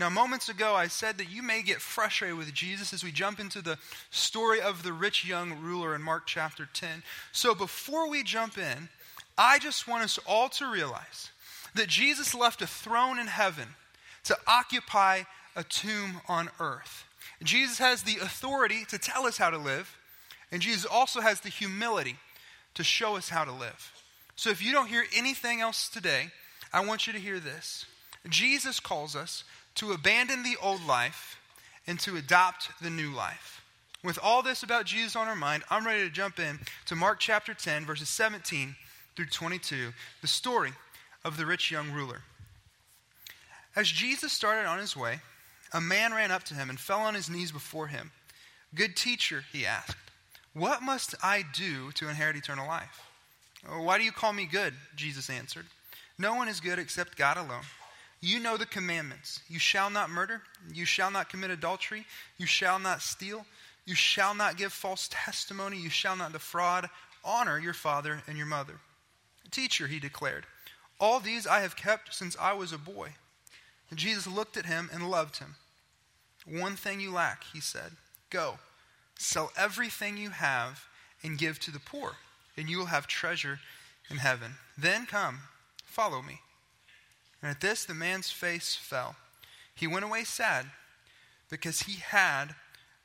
Now, 0.00 0.08
moments 0.08 0.48
ago, 0.48 0.74
I 0.74 0.86
said 0.86 1.18
that 1.18 1.30
you 1.30 1.42
may 1.42 1.60
get 1.60 1.82
frustrated 1.82 2.38
with 2.38 2.54
Jesus 2.54 2.94
as 2.94 3.04
we 3.04 3.12
jump 3.12 3.38
into 3.38 3.60
the 3.60 3.76
story 4.10 4.58
of 4.58 4.82
the 4.82 4.94
rich 4.94 5.26
young 5.26 5.60
ruler 5.60 5.94
in 5.94 6.00
Mark 6.00 6.22
chapter 6.26 6.66
10. 6.72 7.02
So, 7.32 7.54
before 7.54 8.08
we 8.08 8.22
jump 8.22 8.56
in, 8.56 8.88
I 9.36 9.58
just 9.58 9.86
want 9.86 10.04
us 10.04 10.18
all 10.26 10.48
to 10.50 10.70
realize 10.70 11.30
that 11.74 11.88
Jesus 11.88 12.34
left 12.34 12.62
a 12.62 12.66
throne 12.66 13.18
in 13.18 13.26
heaven 13.26 13.68
to 14.24 14.36
occupy 14.46 15.24
a 15.54 15.64
tomb 15.64 16.22
on 16.28 16.48
earth. 16.58 17.04
Jesus 17.42 17.78
has 17.78 18.02
the 18.02 18.16
authority 18.22 18.86
to 18.86 18.98
tell 18.98 19.26
us 19.26 19.36
how 19.36 19.50
to 19.50 19.58
live, 19.58 19.94
and 20.50 20.62
Jesus 20.62 20.86
also 20.86 21.20
has 21.20 21.40
the 21.40 21.50
humility 21.50 22.16
to 22.72 22.82
show 22.82 23.16
us 23.16 23.28
how 23.28 23.44
to 23.44 23.52
live. 23.52 23.92
So, 24.34 24.48
if 24.48 24.62
you 24.62 24.72
don't 24.72 24.88
hear 24.88 25.04
anything 25.14 25.60
else 25.60 25.90
today, 25.90 26.30
I 26.72 26.86
want 26.86 27.06
you 27.06 27.12
to 27.12 27.18
hear 27.18 27.38
this. 27.38 27.84
Jesus 28.28 28.80
calls 28.80 29.16
us 29.16 29.44
to 29.76 29.92
abandon 29.92 30.42
the 30.42 30.56
old 30.62 30.84
life 30.86 31.38
and 31.86 31.98
to 32.00 32.16
adopt 32.16 32.70
the 32.82 32.90
new 32.90 33.10
life. 33.10 33.62
With 34.02 34.18
all 34.22 34.42
this 34.42 34.62
about 34.62 34.86
Jesus 34.86 35.16
on 35.16 35.28
our 35.28 35.36
mind, 35.36 35.62
I'm 35.70 35.86
ready 35.86 36.04
to 36.04 36.10
jump 36.10 36.38
in 36.38 36.58
to 36.86 36.96
Mark 36.96 37.18
chapter 37.18 37.54
10, 37.54 37.84
verses 37.84 38.08
17 38.08 38.74
through 39.16 39.26
22, 39.26 39.92
the 40.20 40.26
story 40.26 40.72
of 41.24 41.36
the 41.36 41.46
rich 41.46 41.70
young 41.70 41.90
ruler. 41.90 42.22
As 43.76 43.88
Jesus 43.88 44.32
started 44.32 44.66
on 44.66 44.78
his 44.78 44.96
way, 44.96 45.20
a 45.72 45.80
man 45.80 46.12
ran 46.12 46.30
up 46.30 46.44
to 46.44 46.54
him 46.54 46.70
and 46.70 46.80
fell 46.80 47.00
on 47.00 47.14
his 47.14 47.30
knees 47.30 47.52
before 47.52 47.88
him. 47.88 48.10
Good 48.74 48.96
teacher, 48.96 49.44
he 49.52 49.66
asked, 49.66 49.96
what 50.52 50.82
must 50.82 51.14
I 51.22 51.44
do 51.54 51.92
to 51.92 52.08
inherit 52.08 52.36
eternal 52.36 52.66
life? 52.66 53.06
Why 53.68 53.98
do 53.98 54.04
you 54.04 54.12
call 54.12 54.32
me 54.32 54.46
good? 54.46 54.74
Jesus 54.96 55.30
answered. 55.30 55.66
No 56.18 56.34
one 56.34 56.48
is 56.48 56.60
good 56.60 56.78
except 56.78 57.16
God 57.16 57.36
alone. 57.36 57.62
You 58.20 58.38
know 58.38 58.56
the 58.56 58.66
commandments. 58.66 59.40
You 59.48 59.58
shall 59.58 59.88
not 59.88 60.10
murder. 60.10 60.42
You 60.72 60.84
shall 60.84 61.10
not 61.10 61.30
commit 61.30 61.50
adultery. 61.50 62.04
You 62.36 62.46
shall 62.46 62.78
not 62.78 63.00
steal. 63.00 63.46
You 63.86 63.94
shall 63.94 64.34
not 64.34 64.56
give 64.56 64.72
false 64.72 65.08
testimony. 65.10 65.78
You 65.78 65.90
shall 65.90 66.16
not 66.16 66.32
defraud. 66.32 66.88
Honor 67.24 67.58
your 67.58 67.72
father 67.72 68.22
and 68.26 68.36
your 68.36 68.46
mother. 68.46 68.74
Teacher, 69.50 69.86
he 69.86 69.98
declared, 69.98 70.46
all 71.00 71.18
these 71.18 71.46
I 71.46 71.60
have 71.60 71.76
kept 71.76 72.14
since 72.14 72.36
I 72.38 72.52
was 72.52 72.72
a 72.72 72.78
boy. 72.78 73.14
And 73.88 73.98
Jesus 73.98 74.26
looked 74.26 74.56
at 74.56 74.66
him 74.66 74.90
and 74.92 75.10
loved 75.10 75.38
him. 75.38 75.56
One 76.46 76.76
thing 76.76 77.00
you 77.00 77.12
lack, 77.12 77.44
he 77.52 77.60
said. 77.60 77.92
Go, 78.28 78.58
sell 79.18 79.50
everything 79.56 80.16
you 80.16 80.30
have 80.30 80.84
and 81.22 81.38
give 81.38 81.58
to 81.60 81.70
the 81.70 81.80
poor, 81.80 82.12
and 82.56 82.68
you 82.68 82.78
will 82.78 82.86
have 82.86 83.06
treasure 83.06 83.60
in 84.10 84.18
heaven. 84.18 84.52
Then 84.78 85.06
come, 85.06 85.40
follow 85.84 86.22
me. 86.22 86.40
And 87.42 87.50
at 87.50 87.60
this, 87.60 87.84
the 87.84 87.94
man's 87.94 88.30
face 88.30 88.76
fell. 88.76 89.16
He 89.74 89.86
went 89.86 90.04
away 90.04 90.24
sad 90.24 90.66
because 91.50 91.82
he 91.82 92.00
had 92.00 92.54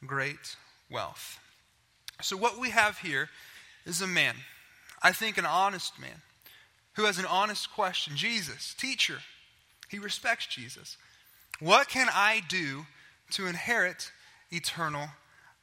great 0.05 0.55
wealth. 0.89 1.39
So, 2.21 2.37
what 2.37 2.59
we 2.59 2.69
have 2.69 2.99
here 2.99 3.29
is 3.85 4.01
a 4.01 4.07
man, 4.07 4.35
I 5.01 5.11
think 5.11 5.37
an 5.37 5.45
honest 5.45 5.99
man, 5.99 6.21
who 6.93 7.05
has 7.05 7.17
an 7.17 7.25
honest 7.25 7.71
question 7.71 8.15
Jesus, 8.15 8.73
teacher, 8.73 9.19
he 9.89 9.99
respects 9.99 10.47
Jesus. 10.47 10.97
What 11.59 11.87
can 11.87 12.07
I 12.11 12.41
do 12.47 12.85
to 13.31 13.47
inherit 13.47 14.11
eternal 14.51 15.07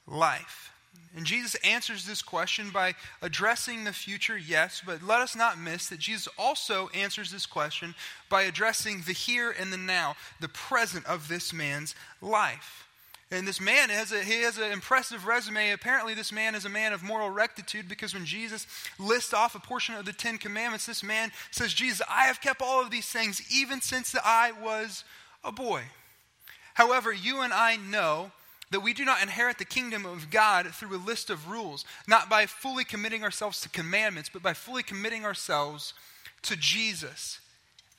life? 0.06 0.71
And 1.14 1.26
Jesus 1.26 1.54
answers 1.56 2.06
this 2.06 2.22
question 2.22 2.70
by 2.70 2.94
addressing 3.20 3.84
the 3.84 3.92
future, 3.92 4.38
yes, 4.38 4.82
but 4.84 5.02
let 5.02 5.20
us 5.20 5.36
not 5.36 5.58
miss 5.58 5.88
that 5.88 5.98
Jesus 5.98 6.26
also 6.38 6.88
answers 6.94 7.30
this 7.30 7.44
question 7.44 7.94
by 8.30 8.42
addressing 8.42 9.02
the 9.02 9.12
here 9.12 9.50
and 9.50 9.70
the 9.70 9.76
now, 9.76 10.16
the 10.40 10.48
present 10.48 11.04
of 11.04 11.28
this 11.28 11.52
man's 11.52 11.94
life. 12.22 12.88
And 13.30 13.48
this 13.48 13.60
man 13.60 13.88
has 13.88 14.12
a, 14.12 14.22
he 14.22 14.42
has 14.42 14.58
an 14.58 14.72
impressive 14.72 15.26
resume. 15.26 15.72
Apparently, 15.72 16.12
this 16.12 16.32
man 16.32 16.54
is 16.54 16.66
a 16.66 16.70
man 16.70 16.92
of 16.92 17.02
moral 17.02 17.30
rectitude 17.30 17.88
because 17.88 18.14
when 18.14 18.26
Jesus 18.26 18.66
lists 18.98 19.32
off 19.32 19.54
a 19.54 19.58
portion 19.58 19.94
of 19.94 20.04
the 20.04 20.12
Ten 20.12 20.36
Commandments, 20.36 20.86
this 20.86 21.02
man 21.02 21.32
says, 21.50 21.72
Jesus, 21.72 22.02
I 22.10 22.24
have 22.24 22.42
kept 22.42 22.60
all 22.60 22.82
of 22.82 22.90
these 22.90 23.08
things 23.08 23.42
even 23.50 23.80
since 23.80 24.14
I 24.22 24.52
was 24.52 25.04
a 25.44 25.52
boy. 25.52 25.82
However, 26.74 27.12
you 27.12 27.40
and 27.40 27.52
I 27.52 27.76
know 27.76 28.32
that 28.72 28.80
we 28.80 28.94
do 28.94 29.04
not 29.04 29.22
inherit 29.22 29.58
the 29.58 29.64
kingdom 29.64 30.04
of 30.04 30.30
God 30.30 30.66
through 30.66 30.96
a 30.96 30.98
list 30.98 31.30
of 31.30 31.48
rules, 31.48 31.84
not 32.06 32.28
by 32.28 32.46
fully 32.46 32.84
committing 32.84 33.22
ourselves 33.22 33.60
to 33.60 33.68
commandments, 33.68 34.30
but 34.32 34.42
by 34.42 34.54
fully 34.54 34.82
committing 34.82 35.24
ourselves 35.24 35.94
to 36.42 36.56
Jesus. 36.56 37.40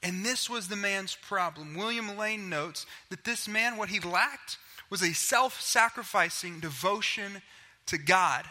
And 0.01 0.25
this 0.25 0.50
was 0.50 0.68
the 0.68 0.75
man's 0.75 1.15
problem. 1.15 1.75
William 1.75 2.18
Lane 2.18 2.50
notes 2.50 2.86
that 3.10 3.24
this 3.24 3.48
man, 3.48 3.77
what 3.77 3.89
he 3.89 4.00
lacked, 4.00 4.58
was 4.89 5.01
a 5.01 5.13
self 5.13 5.62
sacrificing 5.62 6.60
devotion 6.60 7.42
to 7.88 7.98
God. 7.98 8.46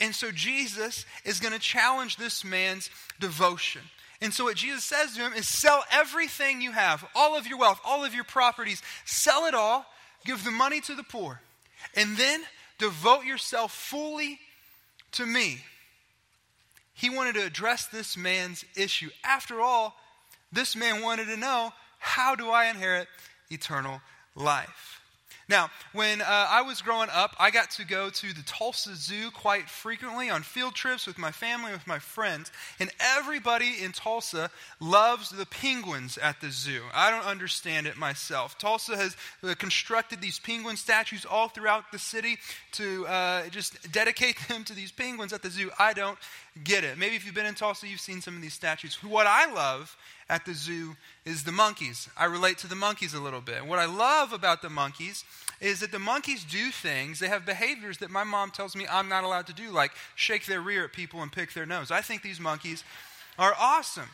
And 0.00 0.14
so 0.14 0.30
Jesus 0.30 1.04
is 1.24 1.40
going 1.40 1.52
to 1.52 1.58
challenge 1.58 2.16
this 2.16 2.44
man's 2.44 2.90
devotion. 3.20 3.82
And 4.20 4.32
so 4.32 4.44
what 4.44 4.56
Jesus 4.56 4.84
says 4.84 5.14
to 5.14 5.20
him 5.20 5.32
is 5.34 5.46
sell 5.46 5.84
everything 5.90 6.60
you 6.60 6.72
have, 6.72 7.04
all 7.14 7.36
of 7.36 7.46
your 7.46 7.58
wealth, 7.58 7.80
all 7.84 8.04
of 8.04 8.14
your 8.14 8.24
properties, 8.24 8.82
sell 9.04 9.44
it 9.46 9.54
all, 9.54 9.84
give 10.24 10.44
the 10.44 10.50
money 10.50 10.80
to 10.82 10.94
the 10.94 11.02
poor, 11.02 11.40
and 11.94 12.16
then 12.16 12.42
devote 12.78 13.24
yourself 13.24 13.72
fully 13.72 14.38
to 15.12 15.26
me. 15.26 15.62
He 16.94 17.10
wanted 17.10 17.34
to 17.34 17.44
address 17.44 17.86
this 17.86 18.16
man's 18.16 18.64
issue. 18.76 19.10
After 19.24 19.60
all, 19.60 19.96
this 20.52 20.76
man 20.76 21.02
wanted 21.02 21.26
to 21.26 21.36
know 21.36 21.72
how 21.98 22.34
do 22.34 22.50
I 22.50 22.66
inherit 22.66 23.08
eternal 23.50 24.00
life? 24.34 25.00
Now, 25.48 25.70
when 25.92 26.22
uh, 26.22 26.24
I 26.26 26.62
was 26.62 26.80
growing 26.80 27.10
up, 27.12 27.36
I 27.38 27.50
got 27.50 27.70
to 27.72 27.84
go 27.84 28.08
to 28.08 28.32
the 28.32 28.42
Tulsa 28.42 28.96
Zoo 28.96 29.30
quite 29.30 29.68
frequently 29.68 30.30
on 30.30 30.42
field 30.42 30.74
trips 30.74 31.06
with 31.06 31.18
my 31.18 31.32
family, 31.32 31.72
with 31.72 31.86
my 31.86 31.98
friends. 31.98 32.50
And 32.80 32.90
everybody 32.98 33.82
in 33.82 33.92
Tulsa 33.92 34.50
loves 34.80 35.30
the 35.30 35.44
penguins 35.44 36.16
at 36.16 36.40
the 36.40 36.50
zoo. 36.50 36.80
I 36.94 37.10
don't 37.10 37.26
understand 37.26 37.86
it 37.86 37.98
myself. 37.98 38.56
Tulsa 38.58 38.96
has 38.96 39.16
uh, 39.42 39.54
constructed 39.56 40.22
these 40.22 40.38
penguin 40.38 40.76
statues 40.76 41.26
all 41.26 41.48
throughout 41.48 41.92
the 41.92 41.98
city 41.98 42.38
to 42.72 43.06
uh, 43.06 43.48
just 43.48 43.92
dedicate 43.92 44.36
them 44.48 44.64
to 44.64 44.74
these 44.74 44.92
penguins 44.92 45.32
at 45.32 45.42
the 45.42 45.50
zoo. 45.50 45.70
I 45.78 45.92
don't 45.92 46.18
get 46.62 46.84
it. 46.84 46.96
Maybe 46.96 47.16
if 47.16 47.26
you've 47.26 47.34
been 47.34 47.46
in 47.46 47.54
Tulsa, 47.54 47.88
you've 47.88 48.00
seen 48.00 48.20
some 48.20 48.36
of 48.36 48.42
these 48.42 48.54
statues. 48.54 49.02
What 49.02 49.26
I 49.26 49.52
love 49.52 49.96
at 50.28 50.46
the 50.46 50.54
zoo 50.54 50.96
is 51.24 51.42
the 51.42 51.52
monkeys. 51.52 52.08
I 52.16 52.26
relate 52.26 52.58
to 52.58 52.68
the 52.68 52.76
monkeys 52.76 53.12
a 53.12 53.20
little 53.20 53.40
bit. 53.40 53.66
What 53.66 53.80
I 53.80 53.86
love 53.86 54.32
about 54.32 54.62
the 54.62 54.70
monkeys 54.70 55.24
is 55.60 55.80
that 55.80 55.90
the 55.90 55.98
monkeys 55.98 56.44
do 56.44 56.70
things, 56.70 57.18
they 57.18 57.28
have 57.28 57.44
behaviors 57.44 57.98
that 57.98 58.10
my 58.10 58.24
mom 58.24 58.50
tells 58.50 58.76
me 58.76 58.86
I'm 58.88 59.08
not 59.08 59.24
allowed 59.24 59.46
to 59.48 59.52
do, 59.52 59.70
like 59.70 59.92
shake 60.14 60.46
their 60.46 60.60
rear 60.60 60.84
at 60.84 60.92
people 60.92 61.22
and 61.22 61.32
pick 61.32 61.52
their 61.54 61.66
nose. 61.66 61.90
I 61.90 62.02
think 62.02 62.22
these 62.22 62.40
monkeys 62.40 62.84
are 63.38 63.54
awesome. 63.58 64.08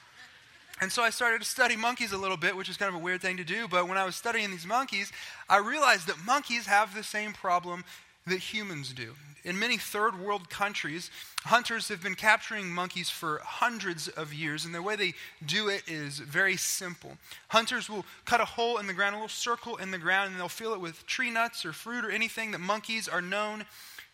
And 0.80 0.90
so 0.90 1.02
I 1.02 1.10
started 1.10 1.42
to 1.42 1.46
study 1.46 1.76
monkeys 1.76 2.12
a 2.12 2.16
little 2.16 2.38
bit, 2.38 2.56
which 2.56 2.70
is 2.70 2.78
kind 2.78 2.88
of 2.88 2.94
a 2.94 3.04
weird 3.04 3.20
thing 3.20 3.36
to 3.36 3.44
do. 3.44 3.68
But 3.68 3.86
when 3.86 3.98
I 3.98 4.04
was 4.04 4.16
studying 4.16 4.50
these 4.50 4.66
monkeys, 4.66 5.12
I 5.46 5.58
realized 5.58 6.06
that 6.06 6.24
monkeys 6.24 6.64
have 6.66 6.94
the 6.94 7.02
same 7.02 7.34
problem 7.34 7.84
that 8.30 8.38
humans 8.38 8.92
do 8.92 9.14
in 9.44 9.58
many 9.58 9.76
third 9.76 10.18
world 10.18 10.50
countries, 10.50 11.10
hunters 11.44 11.88
have 11.88 12.02
been 12.02 12.14
capturing 12.14 12.70
monkeys 12.70 13.08
for 13.08 13.40
hundreds 13.42 14.08
of 14.08 14.34
years, 14.34 14.64
and 14.64 14.74
the 14.74 14.82
way 14.82 14.96
they 14.96 15.14
do 15.44 15.68
it 15.68 15.82
is 15.86 16.18
very 16.18 16.56
simple. 16.56 17.16
Hunters 17.48 17.88
will 17.88 18.04
cut 18.24 18.40
a 18.40 18.44
hole 18.44 18.78
in 18.78 18.86
the 18.86 18.92
ground, 18.92 19.14
a 19.14 19.18
little 19.18 19.28
circle 19.28 19.76
in 19.76 19.90
the 19.90 19.98
ground, 19.98 20.30
and 20.30 20.38
they'll 20.38 20.48
fill 20.48 20.74
it 20.74 20.80
with 20.80 21.06
tree 21.06 21.30
nuts 21.30 21.64
or 21.64 21.72
fruit 21.72 22.04
or 22.04 22.10
anything 22.10 22.50
that 22.50 22.58
monkeys 22.58 23.08
are 23.08 23.22
known 23.22 23.64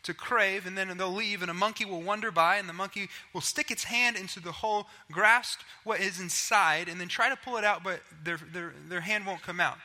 to 0.04 0.14
crave, 0.14 0.66
and 0.66 0.78
then 0.78 0.96
they'll 0.96 1.12
leave, 1.12 1.42
and 1.42 1.50
a 1.50 1.54
monkey 1.54 1.85
will 1.85 2.02
wander 2.02 2.30
by, 2.30 2.56
and 2.56 2.68
the 2.68 2.73
monkey 2.73 3.08
will 3.32 3.40
stick 3.40 3.73
its 3.73 3.85
hand 3.85 4.16
into 4.16 4.38
the 4.38 4.52
hole, 4.52 4.87
grasp 5.11 5.61
what 5.82 6.00
is 6.00 6.20
inside, 6.20 6.88
and 6.88 7.00
then 7.00 7.08
try 7.08 7.28
to 7.28 7.37
pull 7.37 7.56
it 7.56 7.64
out, 7.64 7.82
but 7.82 8.00
their, 8.23 8.38
their, 8.52 8.73
their 8.88 9.00
hand 9.00 9.26
won't 9.26 9.42
come 9.42 9.58
out. 9.58 9.78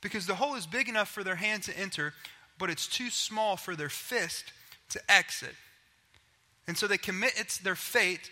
Because 0.00 0.26
the 0.26 0.34
hole 0.34 0.54
is 0.54 0.66
big 0.66 0.88
enough 0.88 1.10
for 1.10 1.22
their 1.22 1.34
hand 1.34 1.62
to 1.64 1.78
enter, 1.78 2.14
but 2.58 2.70
it's 2.70 2.86
too 2.86 3.10
small 3.10 3.56
for 3.56 3.74
their 3.76 3.88
fist 3.88 4.52
to 4.90 5.00
exit. 5.08 5.54
And 6.66 6.76
so 6.76 6.86
they 6.86 6.98
commit 6.98 7.38
its, 7.38 7.58
their 7.58 7.74
fate 7.74 8.30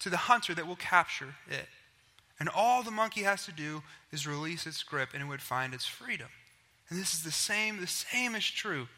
to 0.00 0.10
the 0.10 0.16
hunter 0.16 0.54
that 0.54 0.66
will 0.66 0.76
capture 0.76 1.34
it. 1.48 1.66
And 2.40 2.48
all 2.48 2.82
the 2.82 2.90
monkey 2.90 3.22
has 3.22 3.44
to 3.46 3.52
do 3.52 3.82
is 4.12 4.26
release 4.26 4.66
its 4.66 4.82
grip 4.82 5.10
and 5.12 5.22
it 5.22 5.26
would 5.26 5.42
find 5.42 5.72
its 5.72 5.86
freedom. 5.86 6.28
And 6.88 6.98
this 6.98 7.14
is 7.14 7.22
the 7.22 7.30
same, 7.30 7.80
the 7.80 7.86
same 7.86 8.34
is 8.34 8.44
true 8.44 8.88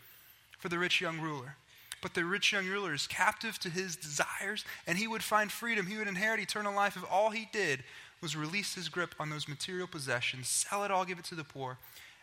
for 0.59 0.69
the 0.69 0.79
rich 0.79 1.01
young 1.01 1.21
ruler. 1.21 1.57
But 2.03 2.15
the 2.15 2.25
rich 2.25 2.53
young 2.53 2.67
ruler 2.67 2.95
is 2.95 3.07
captive 3.07 3.59
to 3.61 3.71
his 3.71 3.97
desires 3.97 4.65
and 4.87 4.99
he 4.99 5.07
would 5.07 5.23
find 5.23 5.51
freedom. 5.51 5.87
He 5.87 5.97
would 5.97 6.09
inherit 6.09 6.41
eternal 6.41 6.75
life 6.75 6.97
if 6.97 7.05
all 7.11 7.31
he 7.31 7.49
did 7.53 7.85
was 8.21 8.37
release 8.37 8.75
his 8.75 8.89
grip 8.89 9.15
on 9.21 9.31
those 9.31 9.49
material 9.49 9.87
possessions, 9.87 10.49
sell 10.49 10.85
it 10.85 10.91
all, 10.91 11.05
give 11.05 11.19
it 11.19 11.25
to 11.27 11.35
the 11.35 11.45
poor, 11.45 11.79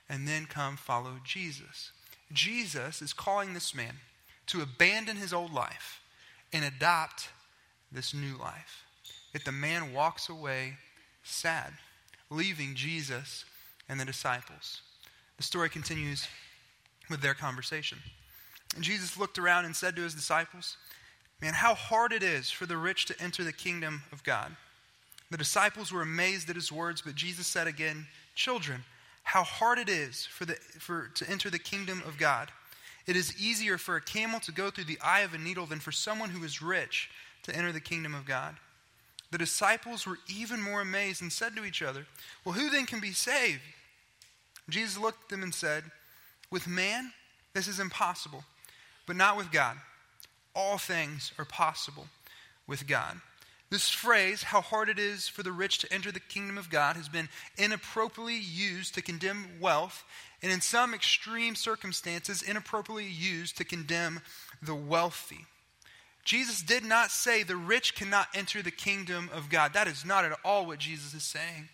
and 0.10 0.28
then 0.28 0.46
come 0.46 0.76
follow 0.76 1.14
Jesus. 1.24 1.92
Jesus 2.32 3.02
is 3.02 3.14
calling 3.14 3.54
this 3.54 3.76
man 3.76 3.96
to 4.48 4.62
abandon 4.62 5.18
his 5.18 5.34
old 5.34 5.54
life 5.54 6.02
and 6.52 6.64
adopt 6.64 7.30
this 7.92 8.14
new 8.14 8.38
life. 8.38 8.84
Yet 9.34 9.46
the 9.46 9.52
man 9.52 9.94
walks 9.94 10.30
away 10.30 10.78
sad, 11.24 11.74
leaving 12.30 12.76
Jesus 12.76 13.46
and 13.90 14.00
the 14.00 14.06
disciples. 14.06 14.82
The 15.38 15.44
story 15.44 15.70
continues 15.70 16.28
with 17.10 17.22
their 17.22 17.34
conversation. 17.34 18.00
And 18.76 18.84
Jesus 18.84 19.18
looked 19.18 19.38
around 19.38 19.66
and 19.66 19.76
said 19.76 19.96
to 19.96 20.02
his 20.04 20.16
disciples, 20.16 20.78
Man, 21.42 21.54
how 21.54 21.74
hard 21.74 22.14
it 22.14 22.24
is 22.24 22.50
for 22.50 22.66
the 22.66 22.78
rich 22.78 23.06
to 23.06 23.22
enter 23.22 23.44
the 23.44 23.52
kingdom 23.52 24.04
of 24.12 24.24
God. 24.24 24.56
The 25.30 25.38
disciples 25.38 25.92
were 25.92 26.02
amazed 26.02 26.50
at 26.50 26.56
his 26.56 26.72
words, 26.72 27.02
but 27.02 27.16
Jesus 27.16 27.48
said 27.48 27.68
again, 27.68 28.08
Children, 28.36 28.84
how 29.24 29.44
hard 29.44 29.80
it 29.80 29.90
is 29.90 30.26
for 30.26 30.46
the, 30.46 30.56
for, 30.80 31.10
to 31.16 31.30
enter 31.30 31.50
the 31.50 31.60
kingdom 31.60 32.04
of 32.06 32.18
God. 32.18 32.52
It 33.06 33.16
is 33.16 33.38
easier 33.42 33.78
for 33.78 33.96
a 33.96 34.02
camel 34.02 34.40
to 34.42 34.52
go 34.52 34.70
through 34.70 34.86
the 34.86 35.00
eye 35.02 35.22
of 35.22 35.34
a 35.34 35.38
needle 35.38 35.66
than 35.66 35.80
for 35.80 35.92
someone 35.92 36.30
who 36.30 36.44
is 36.44 36.62
rich 36.62 37.10
to 37.44 37.56
enter 37.56 37.72
the 37.72 37.80
kingdom 37.80 38.14
of 38.14 38.26
God. 38.26 38.56
The 39.32 39.38
disciples 39.38 40.06
were 40.06 40.20
even 40.28 40.62
more 40.62 40.82
amazed 40.82 41.22
and 41.22 41.32
said 41.32 41.56
to 41.56 41.66
each 41.66 41.82
other, 41.82 42.06
Well, 42.46 42.54
who 42.54 42.70
then 42.70 42.86
can 42.86 43.00
be 43.00 43.12
saved? 43.12 43.62
Jesus 44.70 44.98
looked 44.98 45.24
at 45.24 45.30
them 45.30 45.44
and 45.44 45.54
said, 45.54 45.86
With 46.52 46.68
man, 46.68 47.12
this 47.54 47.68
is 47.68 47.80
impossible, 47.80 48.44
but 49.06 49.16
not 49.16 49.36
with 49.36 49.52
God. 49.52 49.78
All 50.56 50.78
things 50.78 51.34
are 51.40 51.46
possible 51.46 52.08
with 52.68 52.88
God. 52.88 53.20
This 53.74 53.90
phrase, 53.90 54.44
how 54.44 54.62
hard 54.62 54.88
it 54.88 55.00
is 55.00 55.28
for 55.28 55.42
the 55.42 55.52
rich 55.52 55.80
to 55.80 55.92
enter 55.92 56.12
the 56.12 56.20
kingdom 56.20 56.60
of 56.60 56.70
God, 56.70 56.96
has 56.96 57.10
been 57.10 57.28
inappropriately 57.58 58.38
used 58.38 58.94
to 58.94 59.02
condemn 59.02 59.48
wealth, 59.60 60.04
and 60.44 60.52
in 60.52 60.62
some 60.62 60.94
extreme 60.94 61.56
circumstances, 61.56 62.44
inappropriately 62.44 63.08
used 63.08 63.58
to 63.58 63.64
condemn 63.64 64.22
the 64.62 64.76
wealthy. 64.76 65.48
Jesus 66.24 66.62
did 66.62 66.84
not 66.84 67.10
say 67.10 67.42
the 67.42 67.56
rich 67.56 67.96
cannot 67.96 68.28
enter 68.36 68.62
the 68.62 68.70
kingdom 68.70 69.32
of 69.34 69.50
God. 69.50 69.74
That 69.74 69.88
is 69.88 70.06
not 70.06 70.24
at 70.24 70.38
all 70.46 70.68
what 70.68 70.78
Jesus 70.78 71.16
is 71.16 71.24
saying. 71.24 71.68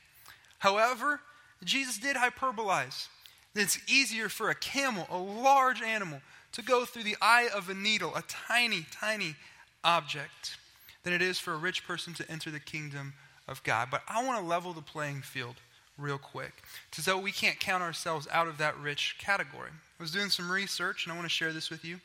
However, 0.59 1.19
Jesus 1.65 1.97
did 1.97 2.15
hyperbolize. 2.15 3.09
It's 3.55 3.77
easier 3.91 4.29
for 4.29 4.49
a 4.49 4.55
camel, 4.55 5.05
a 5.11 5.17
large 5.17 5.81
animal, 5.81 6.21
to 6.53 6.61
go 6.61 6.85
through 6.85 7.03
the 7.03 7.17
eye 7.21 7.49
of 7.53 7.67
a 7.67 7.73
needle, 7.73 8.15
a 8.15 8.21
tiny, 8.21 8.85
tiny 8.89 9.35
object 9.83 10.58
than 11.03 11.13
it 11.13 11.21
is 11.21 11.39
for 11.39 11.53
a 11.53 11.57
rich 11.57 11.87
person 11.87 12.13
to 12.15 12.31
enter 12.31 12.51
the 12.51 12.59
kingdom 12.59 13.13
of 13.47 13.63
God. 13.63 13.89
But 13.89 14.03
I 14.07 14.23
want 14.23 14.39
to 14.39 14.45
level 14.45 14.73
the 14.73 14.81
playing 14.81 15.21
field 15.21 15.55
real 15.97 16.17
quick 16.17 16.63
so 16.91 17.17
we 17.17 17.31
can't 17.31 17.59
count 17.59 17.83
ourselves 17.83 18.27
out 18.31 18.47
of 18.47 18.57
that 18.57 18.77
rich 18.79 19.17
category. 19.19 19.71
I 19.71 20.03
was 20.03 20.11
doing 20.11 20.29
some 20.29 20.51
research 20.51 21.05
and 21.05 21.11
I 21.11 21.15
want 21.15 21.25
to 21.25 21.33
share 21.33 21.51
this 21.51 21.69
with 21.69 21.83
you. 21.83 21.99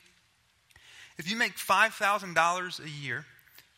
If 1.17 1.31
you 1.31 1.37
make 1.37 1.57
$5,000 1.57 2.85
a 2.85 2.89
year, 2.89 3.25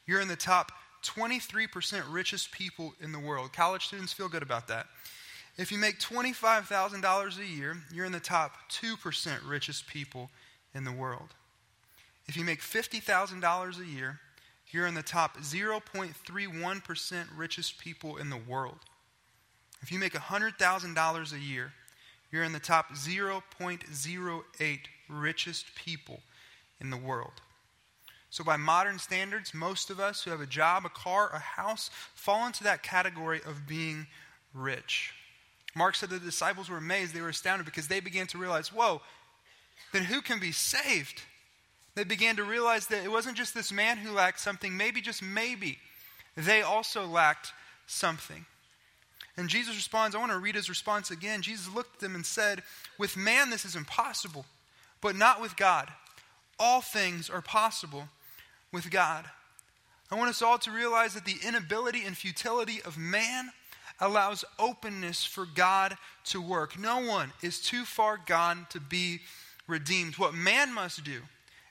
you're 0.07 0.21
in 0.21 0.29
the 0.29 0.37
top 0.37 0.73
23% 1.05 2.03
richest 2.09 2.51
people 2.51 2.95
in 3.01 3.13
the 3.13 3.19
world. 3.19 3.53
College 3.53 3.87
students 3.87 4.13
feel 4.13 4.29
good 4.29 4.43
about 4.43 4.69
that. 4.69 4.87
If 5.59 5.73
you 5.73 5.79
make 5.79 5.99
$25,000 5.99 7.39
a 7.39 7.47
year, 7.47 7.77
you're 7.93 8.05
in 8.05 8.13
the 8.13 8.21
top 8.21 8.53
2% 8.71 9.39
richest 9.47 9.87
people 9.87 10.31
in 10.75 10.85
the 10.85 10.93
world. 10.93 11.35
If 12.27 12.37
you 12.37 12.45
make 12.45 12.61
$50,000 12.61 13.81
a 13.81 13.85
year, 13.87 14.21
you're 14.71 14.87
in 14.87 14.95
the 14.95 15.03
top 15.03 15.39
0.31% 15.39 17.25
richest 17.37 17.79
people 17.79 18.17
in 18.17 18.31
the 18.31 18.37
world. 18.37 18.79
If 19.83 19.93
you 19.93 19.99
make 19.99 20.15
$100,000 20.15 21.33
a 21.33 21.39
year, 21.39 21.73
you're 22.33 22.45
in 22.45 22.53
the 22.53 22.59
top 22.59 22.93
0.08 22.93 24.79
richest 25.09 25.75
people 25.75 26.21
in 26.81 26.91
the 26.91 26.97
world. 26.97 27.33
So, 28.31 28.43
by 28.45 28.57
modern 28.57 28.99
standards, 28.99 29.55
most 29.55 29.89
of 29.89 30.01
us 30.01 30.23
who 30.23 30.31
have 30.31 30.41
a 30.41 30.47
job, 30.47 30.85
a 30.85 30.91
car, 30.91 31.31
a 31.33 31.39
house 31.39 31.91
fall 32.15 32.47
into 32.47 32.65
that 32.65 32.83
category 32.83 33.41
of 33.47 33.67
being 33.67 34.09
rich. 34.53 35.15
Mark 35.75 35.95
said 35.95 36.11
the 36.11 36.19
disciples 36.19 36.69
were 36.69 36.79
amazed, 36.79 37.15
they 37.15 37.21
were 37.21 37.29
astounded 37.29 37.67
because 37.67 37.89
they 37.89 38.01
began 38.01 38.27
to 38.29 38.39
realize 38.39 38.73
whoa, 38.73 39.01
then 39.93 40.03
who 40.05 40.21
can 40.21 40.41
be 40.41 40.53
saved? 40.53 41.23
They 41.97 42.05
began 42.05 42.37
to 42.37 42.45
realize 42.45 42.87
that 42.89 43.03
it 43.03 43.11
wasn't 43.11 43.39
just 43.39 43.55
this 43.55 43.73
man 43.73 43.97
who 43.97 44.13
lacked 44.13 44.39
something, 44.39 44.77
maybe, 44.77 45.01
just 45.01 45.23
maybe, 45.23 45.79
they 46.37 46.61
also 46.61 47.07
lacked 47.07 47.53
something. 47.87 48.45
And 49.39 49.49
Jesus 49.49 49.75
responds, 49.75 50.15
I 50.15 50.19
want 50.19 50.31
to 50.31 50.39
read 50.39 50.55
his 50.55 50.69
response 50.69 51.11
again. 51.11 51.41
Jesus 51.41 51.75
looked 51.75 51.97
at 51.97 52.01
them 52.01 52.15
and 52.15 52.25
said, 52.25 52.63
With 52.99 53.17
man 53.17 53.49
this 53.49 53.65
is 53.65 53.77
impossible, 53.77 54.45
but 55.01 55.17
not 55.17 55.41
with 55.41 55.57
God. 55.57 55.89
All 56.59 56.83
things 56.83 57.31
are 57.31 57.43
possible 57.43 58.09
with 58.73 58.91
God. 58.91 59.25
I 60.11 60.17
want 60.17 60.31
us 60.31 60.43
all 60.43 60.59
to 60.59 60.71
realize 60.71 61.15
that 61.15 61.25
the 61.25 61.37
inability 61.47 62.05
and 62.05 62.17
futility 62.17 62.81
of 62.83 62.99
man 62.99 63.51
allows 64.01 64.45
openness 64.59 65.25
for 65.25 65.47
God 65.47 65.97
to 66.27 66.43
work. 66.43 66.79
No 66.79 67.01
one 67.01 67.33
is 67.43 67.61
too 67.61 67.85
far 67.85 68.19
gone 68.25 68.67
to 68.71 68.81
be 68.81 69.21
redeemed. 69.67 70.17
What 70.19 70.35
man 70.35 70.75
must 70.75 71.03
do 71.03 71.23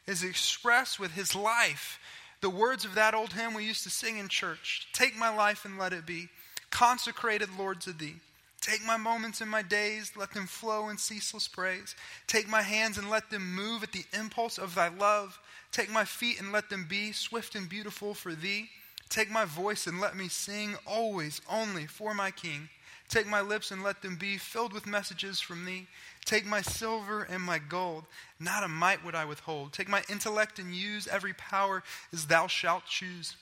is 0.07 0.23
express 0.23 0.99
with 0.99 1.11
his 1.11 1.35
life 1.35 1.99
the 2.41 2.49
words 2.49 2.85
of 2.85 2.95
that 2.95 3.15
old 3.15 3.33
hymn 3.33 3.53
we 3.53 3.65
used 3.65 3.83
to 3.83 3.89
sing 3.89 4.17
in 4.17 4.27
church 4.27 4.87
Take 4.93 5.17
my 5.17 5.35
life 5.35 5.65
and 5.65 5.79
let 5.79 5.93
it 5.93 6.05
be 6.05 6.29
consecrated, 6.69 7.49
Lord, 7.57 7.81
to 7.81 7.93
thee. 7.93 8.15
Take 8.61 8.85
my 8.85 8.97
moments 8.97 9.41
and 9.41 9.49
my 9.49 9.61
days, 9.61 10.11
let 10.15 10.33
them 10.33 10.47
flow 10.47 10.89
in 10.89 10.97
ceaseless 10.97 11.47
praise. 11.47 11.95
Take 12.27 12.47
my 12.47 12.61
hands 12.63 12.97
and 12.97 13.09
let 13.09 13.29
them 13.29 13.55
move 13.55 13.83
at 13.83 13.91
the 13.91 14.05
impulse 14.13 14.57
of 14.57 14.75
thy 14.75 14.89
love. 14.89 15.39
Take 15.71 15.91
my 15.91 16.03
feet 16.03 16.39
and 16.39 16.51
let 16.51 16.69
them 16.69 16.85
be 16.89 17.11
swift 17.11 17.55
and 17.55 17.69
beautiful 17.69 18.13
for 18.13 18.33
thee. 18.33 18.69
Take 19.09 19.29
my 19.29 19.45
voice 19.45 19.87
and 19.87 20.01
let 20.01 20.15
me 20.15 20.27
sing 20.27 20.75
always, 20.85 21.41
only 21.49 21.85
for 21.85 22.13
my 22.13 22.31
King. 22.31 22.69
Take 23.07 23.27
my 23.27 23.41
lips 23.41 23.71
and 23.71 23.83
let 23.83 24.01
them 24.01 24.15
be 24.15 24.37
filled 24.37 24.73
with 24.73 24.87
messages 24.87 25.39
from 25.39 25.65
thee. 25.65 25.87
Take 26.25 26.45
my 26.45 26.61
silver 26.61 27.23
and 27.23 27.41
my 27.41 27.59
gold, 27.59 28.05
not 28.39 28.63
a 28.63 28.67
mite 28.67 29.05
would 29.05 29.15
I 29.15 29.25
withhold. 29.25 29.73
Take 29.73 29.87
my 29.87 30.03
intellect 30.09 30.57
and 30.57 30.73
use 30.73 31.07
every 31.07 31.33
power 31.33 31.83
as 32.11 32.25
thou 32.25 32.47
shalt 32.47 32.85
choose. 32.85 33.35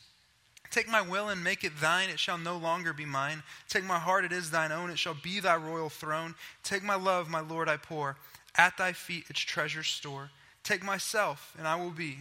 Take 0.70 0.90
my 0.90 1.02
will 1.02 1.30
and 1.30 1.44
make 1.44 1.64
it 1.64 1.80
thine, 1.80 2.10
it 2.10 2.20
shall 2.20 2.38
no 2.38 2.58
longer 2.58 2.94
be 2.94 3.06
mine. 3.06 3.44
Take 3.70 3.84
my 3.84 4.00
heart, 4.00 4.26
it 4.26 4.32
is 4.32 4.50
thine 4.52 4.72
own, 4.72 4.90
it 4.90 4.98
shall 4.98 5.14
be 5.14 5.40
thy 5.40 5.56
royal 5.56 5.90
throne. 5.90 6.36
Take 6.64 6.84
my 6.84 6.96
love, 6.96 7.30
my 7.30 7.42
Lord, 7.42 7.70
I 7.70 7.78
pour, 7.78 8.18
at 8.56 8.78
thy 8.78 8.92
feet 8.92 9.26
its 9.30 9.40
treasure 9.40 9.84
store. 9.84 10.32
Take 10.64 10.84
myself, 10.84 11.54
and 11.58 11.68
I 11.68 11.76
will 11.76 11.92
be 11.92 12.18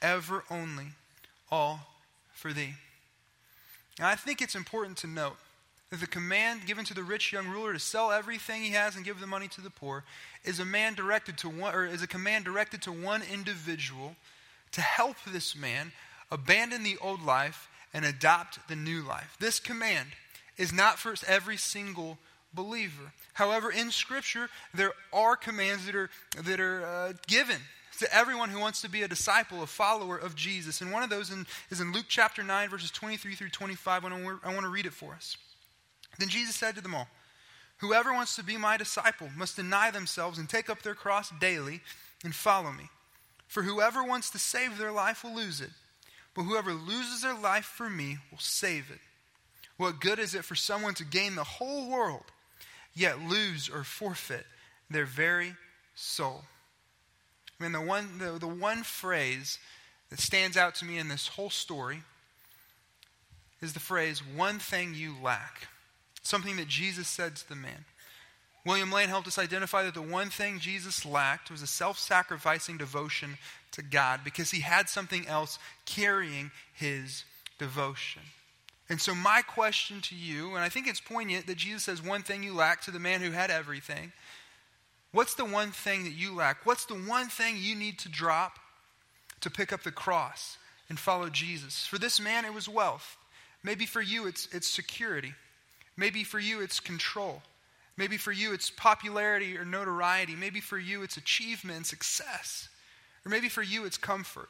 ever 0.00 0.44
only 0.50 0.88
all 1.50 1.80
for 2.32 2.52
thee. 2.52 2.74
Now, 3.98 4.08
I 4.08 4.14
think 4.16 4.40
it's 4.40 4.54
important 4.54 4.96
to 4.98 5.06
note 5.06 5.36
that 5.90 6.00
the 6.00 6.06
command 6.06 6.66
given 6.66 6.84
to 6.84 6.94
the 6.94 7.02
rich 7.02 7.32
young 7.32 7.48
ruler 7.48 7.72
to 7.72 7.78
sell 7.78 8.10
everything 8.10 8.62
he 8.62 8.70
has 8.70 8.96
and 8.96 9.04
give 9.04 9.20
the 9.20 9.26
money 9.26 9.48
to 9.48 9.60
the 9.60 9.70
poor 9.70 10.04
is 10.44 10.58
a 10.58 10.64
man 10.64 10.94
directed 10.94 11.38
to 11.38 11.48
one 11.48 11.74
or 11.74 11.86
is 11.86 12.02
a 12.02 12.06
command 12.06 12.44
directed 12.44 12.82
to 12.82 12.92
one 12.92 13.22
individual 13.32 14.16
to 14.72 14.80
help 14.80 15.16
this 15.26 15.54
man 15.54 15.92
abandon 16.30 16.82
the 16.82 16.96
old 17.00 17.22
life 17.22 17.68
and 17.92 18.04
adopt 18.04 18.66
the 18.68 18.76
new 18.76 19.02
life. 19.02 19.36
This 19.38 19.60
command 19.60 20.08
is 20.56 20.72
not 20.72 20.98
for 20.98 21.14
every 21.26 21.56
single 21.56 22.18
believer. 22.52 23.12
However, 23.34 23.70
in 23.70 23.90
Scripture, 23.90 24.48
there 24.72 24.92
are 25.12 25.36
commands 25.36 25.86
that 25.86 25.94
are, 25.94 26.10
that 26.42 26.60
are 26.60 26.84
uh, 26.84 27.12
given 27.26 27.58
to 28.00 28.12
everyone 28.14 28.48
who 28.48 28.58
wants 28.58 28.82
to 28.82 28.90
be 28.90 29.02
a 29.02 29.08
disciple, 29.08 29.62
a 29.62 29.66
follower 29.66 30.16
of 30.16 30.34
Jesus. 30.34 30.80
And 30.80 30.90
one 30.90 31.02
of 31.02 31.10
those 31.10 31.30
in, 31.30 31.46
is 31.70 31.80
in 31.80 31.92
Luke 31.92 32.06
chapter 32.08 32.42
9, 32.42 32.68
verses 32.68 32.90
23 32.90 33.34
through 33.34 33.50
25. 33.50 34.04
I 34.04 34.08
want, 34.08 34.24
to, 34.24 34.48
I 34.48 34.52
want 34.52 34.62
to 34.62 34.70
read 34.70 34.86
it 34.86 34.92
for 34.92 35.14
us. 35.14 35.36
Then 36.18 36.28
Jesus 36.28 36.56
said 36.56 36.74
to 36.76 36.80
them 36.80 36.94
all, 36.94 37.08
Whoever 37.78 38.12
wants 38.12 38.36
to 38.36 38.44
be 38.44 38.56
my 38.56 38.76
disciple 38.76 39.28
must 39.36 39.56
deny 39.56 39.90
themselves 39.90 40.38
and 40.38 40.48
take 40.48 40.70
up 40.70 40.82
their 40.82 40.94
cross 40.94 41.32
daily 41.40 41.80
and 42.22 42.34
follow 42.34 42.72
me. 42.72 42.88
For 43.46 43.62
whoever 43.62 44.02
wants 44.02 44.30
to 44.30 44.38
save 44.38 44.78
their 44.78 44.92
life 44.92 45.24
will 45.24 45.34
lose 45.34 45.60
it 45.60 45.70
but 46.34 46.42
whoever 46.42 46.72
loses 46.72 47.22
their 47.22 47.34
life 47.34 47.64
for 47.64 47.88
me 47.88 48.18
will 48.30 48.38
save 48.38 48.90
it. 48.90 49.00
What 49.76 50.00
good 50.00 50.18
is 50.18 50.34
it 50.34 50.44
for 50.44 50.54
someone 50.54 50.94
to 50.94 51.04
gain 51.04 51.36
the 51.36 51.44
whole 51.44 51.88
world, 51.88 52.24
yet 52.92 53.20
lose 53.20 53.68
or 53.68 53.84
forfeit 53.84 54.46
their 54.90 55.06
very 55.06 55.54
soul? 55.94 56.42
I 57.58 57.62
mean, 57.62 57.72
the 57.72 57.80
one, 57.80 58.18
the, 58.18 58.38
the 58.38 58.48
one 58.48 58.82
phrase 58.82 59.58
that 60.10 60.18
stands 60.18 60.56
out 60.56 60.74
to 60.76 60.84
me 60.84 60.98
in 60.98 61.08
this 61.08 61.28
whole 61.28 61.50
story 61.50 62.02
is 63.60 63.72
the 63.72 63.80
phrase, 63.80 64.20
one 64.20 64.58
thing 64.58 64.94
you 64.94 65.14
lack. 65.22 65.68
Something 66.24 66.56
that 66.56 66.68
Jesus 66.68 67.06
said 67.06 67.36
to 67.36 67.48
the 67.48 67.54
man. 67.54 67.84
William 68.66 68.90
Lane 68.90 69.10
helped 69.10 69.28
us 69.28 69.38
identify 69.38 69.82
that 69.84 69.94
the 69.94 70.02
one 70.02 70.30
thing 70.30 70.58
Jesus 70.58 71.04
lacked 71.04 71.50
was 71.50 71.62
a 71.62 71.66
self 71.66 71.98
sacrificing 71.98 72.78
devotion 72.78 73.36
to 73.72 73.82
God 73.82 74.20
because 74.24 74.50
he 74.50 74.60
had 74.60 74.88
something 74.88 75.26
else 75.28 75.58
carrying 75.84 76.50
his 76.72 77.24
devotion. 77.58 78.22
And 78.88 79.00
so, 79.00 79.14
my 79.14 79.42
question 79.42 80.00
to 80.02 80.14
you, 80.14 80.54
and 80.54 80.64
I 80.64 80.70
think 80.70 80.86
it's 80.86 81.00
poignant 81.00 81.46
that 81.46 81.56
Jesus 81.56 81.84
says 81.84 82.02
one 82.02 82.22
thing 82.22 82.42
you 82.42 82.54
lack 82.54 82.80
to 82.82 82.90
the 82.90 82.98
man 82.98 83.20
who 83.20 83.30
had 83.30 83.50
everything. 83.50 84.12
What's 85.12 85.34
the 85.34 85.44
one 85.44 85.70
thing 85.70 86.04
that 86.04 86.12
you 86.12 86.34
lack? 86.34 86.66
What's 86.66 86.86
the 86.86 86.94
one 86.94 87.28
thing 87.28 87.56
you 87.58 87.76
need 87.76 87.98
to 88.00 88.08
drop 88.08 88.58
to 89.42 89.50
pick 89.50 89.72
up 89.72 89.82
the 89.82 89.92
cross 89.92 90.56
and 90.88 90.98
follow 90.98 91.28
Jesus? 91.28 91.86
For 91.86 91.98
this 91.98 92.18
man, 92.18 92.44
it 92.44 92.52
was 92.52 92.68
wealth. 92.68 93.16
Maybe 93.62 93.86
for 93.86 94.02
you, 94.02 94.26
it's, 94.26 94.48
it's 94.52 94.66
security. 94.66 95.34
Maybe 95.96 96.24
for 96.24 96.38
you, 96.38 96.60
it's 96.60 96.80
control. 96.80 97.42
Maybe 97.96 98.16
for 98.16 98.32
you, 98.32 98.52
it's 98.52 98.70
popularity 98.70 99.56
or 99.56 99.64
notoriety. 99.64 100.34
Maybe 100.34 100.60
for 100.60 100.78
you, 100.78 101.02
it's 101.02 101.16
achievement 101.16 101.86
success. 101.86 102.68
Or 103.24 103.30
maybe 103.30 103.48
for 103.48 103.62
you, 103.62 103.84
it's 103.84 103.96
comfort. 103.96 104.48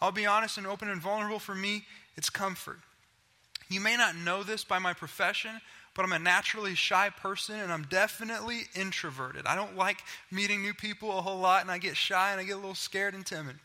I'll 0.00 0.12
be 0.12 0.26
honest 0.26 0.58
and 0.58 0.66
open 0.66 0.88
and 0.88 1.00
vulnerable. 1.00 1.38
For 1.38 1.54
me, 1.54 1.84
it's 2.16 2.30
comfort. 2.30 2.78
You 3.68 3.80
may 3.80 3.96
not 3.96 4.16
know 4.16 4.42
this 4.42 4.64
by 4.64 4.78
my 4.78 4.92
profession, 4.92 5.60
but 5.94 6.04
I'm 6.04 6.12
a 6.12 6.18
naturally 6.18 6.74
shy 6.74 7.10
person 7.10 7.58
and 7.58 7.72
I'm 7.72 7.84
definitely 7.84 8.62
introverted. 8.74 9.46
I 9.46 9.54
don't 9.54 9.76
like 9.76 10.02
meeting 10.30 10.62
new 10.62 10.74
people 10.74 11.16
a 11.16 11.22
whole 11.22 11.38
lot 11.38 11.62
and 11.62 11.70
I 11.70 11.78
get 11.78 11.96
shy 11.96 12.32
and 12.32 12.40
I 12.40 12.44
get 12.44 12.52
a 12.52 12.56
little 12.56 12.74
scared 12.74 13.14
and 13.14 13.24
timid. 13.24 13.56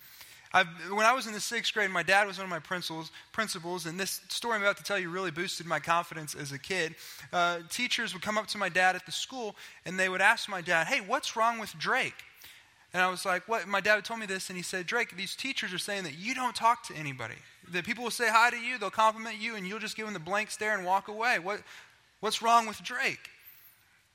I've, 0.53 0.67
when 0.91 1.05
I 1.05 1.13
was 1.13 1.27
in 1.27 1.33
the 1.33 1.39
sixth 1.39 1.73
grade, 1.73 1.89
my 1.89 2.03
dad 2.03 2.25
was 2.27 2.37
one 2.37 2.45
of 2.45 2.49
my 2.49 2.59
principals, 2.59 3.11
principals, 3.31 3.85
and 3.85 3.99
this 3.99 4.21
story 4.29 4.55
I'm 4.55 4.61
about 4.61 4.77
to 4.77 4.83
tell 4.83 4.97
you 4.97 5.09
really 5.09 5.31
boosted 5.31 5.65
my 5.65 5.79
confidence 5.79 6.35
as 6.35 6.51
a 6.51 6.59
kid. 6.59 6.95
Uh, 7.33 7.59
teachers 7.69 8.13
would 8.13 8.21
come 8.21 8.37
up 8.37 8.47
to 8.47 8.57
my 8.57 8.69
dad 8.69 8.95
at 8.95 9.05
the 9.05 9.11
school, 9.11 9.55
and 9.85 9.99
they 9.99 10.09
would 10.09 10.21
ask 10.21 10.49
my 10.49 10.61
dad, 10.61 10.87
"Hey, 10.87 11.01
what's 11.01 11.35
wrong 11.35 11.59
with 11.59 11.77
Drake?" 11.77 12.23
And 12.93 13.01
I 13.01 13.09
was 13.09 13.25
like, 13.25 13.47
"What?" 13.47 13.67
My 13.67 13.81
dad 13.81 14.03
told 14.05 14.19
me 14.19 14.25
this, 14.25 14.49
and 14.49 14.57
he 14.57 14.63
said, 14.63 14.87
"Drake, 14.87 15.15
these 15.17 15.35
teachers 15.35 15.73
are 15.73 15.77
saying 15.77 16.03
that 16.03 16.17
you 16.17 16.33
don't 16.33 16.55
talk 16.55 16.83
to 16.87 16.95
anybody. 16.95 17.35
That 17.69 17.85
people 17.85 18.05
will 18.05 18.11
say 18.11 18.29
hi 18.29 18.49
to 18.49 18.57
you, 18.57 18.77
they'll 18.77 18.89
compliment 18.89 19.37
you, 19.37 19.55
and 19.55 19.67
you'll 19.67 19.79
just 19.79 19.97
give 19.97 20.05
them 20.05 20.13
the 20.13 20.19
blank 20.19 20.51
stare 20.51 20.75
and 20.75 20.85
walk 20.85 21.09
away. 21.09 21.39
What, 21.39 21.61
what's 22.21 22.41
wrong 22.41 22.67
with 22.67 22.81
Drake?" 22.81 23.29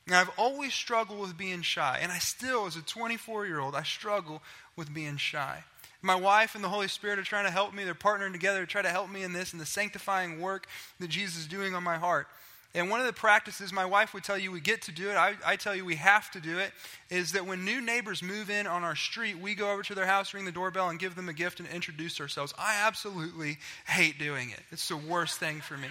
Now, 0.07 0.21
I've 0.21 0.31
always 0.37 0.75
struggled 0.75 1.21
with 1.21 1.37
being 1.37 1.63
shy, 1.63 2.01
and 2.03 2.11
I 2.11 2.19
still, 2.19 2.67
as 2.67 2.77
a 2.77 2.83
24 2.83 3.47
year 3.47 3.61
old, 3.61 3.75
I 3.77 3.85
struggle 3.85 4.43
with 4.75 4.93
being 4.93 5.17
shy. 5.17 5.63
My 6.03 6.17
wife 6.17 6.57
and 6.57 6.65
the 6.65 6.69
Holy 6.69 6.89
Spirit 6.89 7.21
are 7.21 7.25
trying 7.25 7.45
to 7.47 7.51
help 7.51 7.73
me. 7.73 7.85
They're 7.85 7.95
partnering 7.95 8.33
together 8.33 8.61
to 8.61 8.67
try 8.67 8.83
to 8.83 8.89
help 8.89 9.09
me 9.09 9.23
in 9.23 9.33
this 9.33 9.53
and 9.53 9.61
the 9.61 9.67
sanctifying 9.67 10.41
work 10.41 10.67
that 10.99 11.09
Jesus 11.09 11.39
is 11.39 11.47
doing 11.47 11.75
on 11.75 11.85
my 11.85 11.97
heart. 11.97 12.27
And 12.75 12.89
one 12.89 13.01
of 13.01 13.07
the 13.07 13.13
practices 13.13 13.73
my 13.73 13.85
wife 13.85 14.15
would 14.15 14.25
tell 14.25 14.39
you 14.39 14.51
we 14.51 14.61
get 14.61 14.83
to 14.83 14.93
do 14.93 15.11
it, 15.11 15.15
I, 15.15 15.35
I, 15.45 15.57
tell 15.57 15.77
you 15.77 15.85
we 15.85 15.97
have 15.97 16.31
to 16.31 16.41
do 16.41 16.59
it, 16.59 16.73
is 17.11 17.33
that 17.33 17.47
when 17.47 17.67
new 17.67 17.83
neighbors 17.83 18.23
move 18.23 18.49
in 18.49 18.67
on 18.67 18.83
our 18.83 18.97
street, 18.97 19.39
we 19.39 19.55
go 19.55 19.71
over 19.73 19.83
to 19.83 19.95
their 19.95 20.07
house, 20.07 20.33
ring 20.33 20.47
the 20.47 20.53
doorbell, 20.53 20.89
and 20.89 20.99
give 20.99 21.15
them 21.15 21.29
a 21.29 21.35
gift 21.35 21.61
and 21.61 21.69
introduce 21.69 22.19
ourselves. 22.19 22.55
I 22.59 22.77
absolutely 22.87 23.59
hate 23.87 24.19
doing 24.19 24.51
it. 24.51 24.61
It's 24.71 24.89
the 24.89 24.97
worst 24.97 25.39
thing 25.39 25.61
for 25.61 25.77
me. 25.77 25.89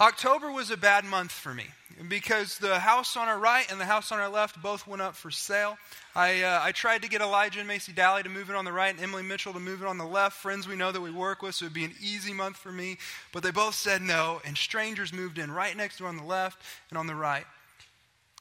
October 0.00 0.50
was 0.50 0.70
a 0.70 0.78
bad 0.78 1.04
month 1.04 1.30
for 1.30 1.52
me 1.52 1.66
because 2.08 2.56
the 2.56 2.78
house 2.78 3.18
on 3.18 3.28
our 3.28 3.38
right 3.38 3.70
and 3.70 3.78
the 3.78 3.84
house 3.84 4.10
on 4.10 4.18
our 4.18 4.30
left 4.30 4.62
both 4.62 4.86
went 4.86 5.02
up 5.02 5.14
for 5.14 5.30
sale. 5.30 5.76
I, 6.14 6.42
uh, 6.42 6.60
I 6.62 6.72
tried 6.72 7.02
to 7.02 7.08
get 7.08 7.20
Elijah 7.20 7.58
and 7.58 7.68
Macy 7.68 7.92
Daly 7.92 8.22
to 8.22 8.30
move 8.30 8.48
it 8.48 8.56
on 8.56 8.64
the 8.64 8.72
right 8.72 8.94
and 8.94 9.04
Emily 9.04 9.22
Mitchell 9.22 9.52
to 9.52 9.60
move 9.60 9.82
it 9.82 9.86
on 9.86 9.98
the 9.98 10.06
left. 10.06 10.38
Friends 10.38 10.66
we 10.66 10.74
know 10.74 10.90
that 10.90 11.02
we 11.02 11.10
work 11.10 11.42
with, 11.42 11.54
so 11.54 11.66
it 11.66 11.68
would 11.68 11.74
be 11.74 11.84
an 11.84 11.94
easy 12.00 12.32
month 12.32 12.56
for 12.56 12.72
me. 12.72 12.96
But 13.30 13.42
they 13.42 13.50
both 13.50 13.74
said 13.74 14.00
no, 14.00 14.40
and 14.46 14.56
strangers 14.56 15.12
moved 15.12 15.38
in 15.38 15.50
right 15.50 15.76
next 15.76 15.98
to 15.98 16.06
on 16.06 16.16
the 16.16 16.24
left 16.24 16.62
and 16.88 16.96
on 16.96 17.06
the 17.06 17.14
right. 17.14 17.44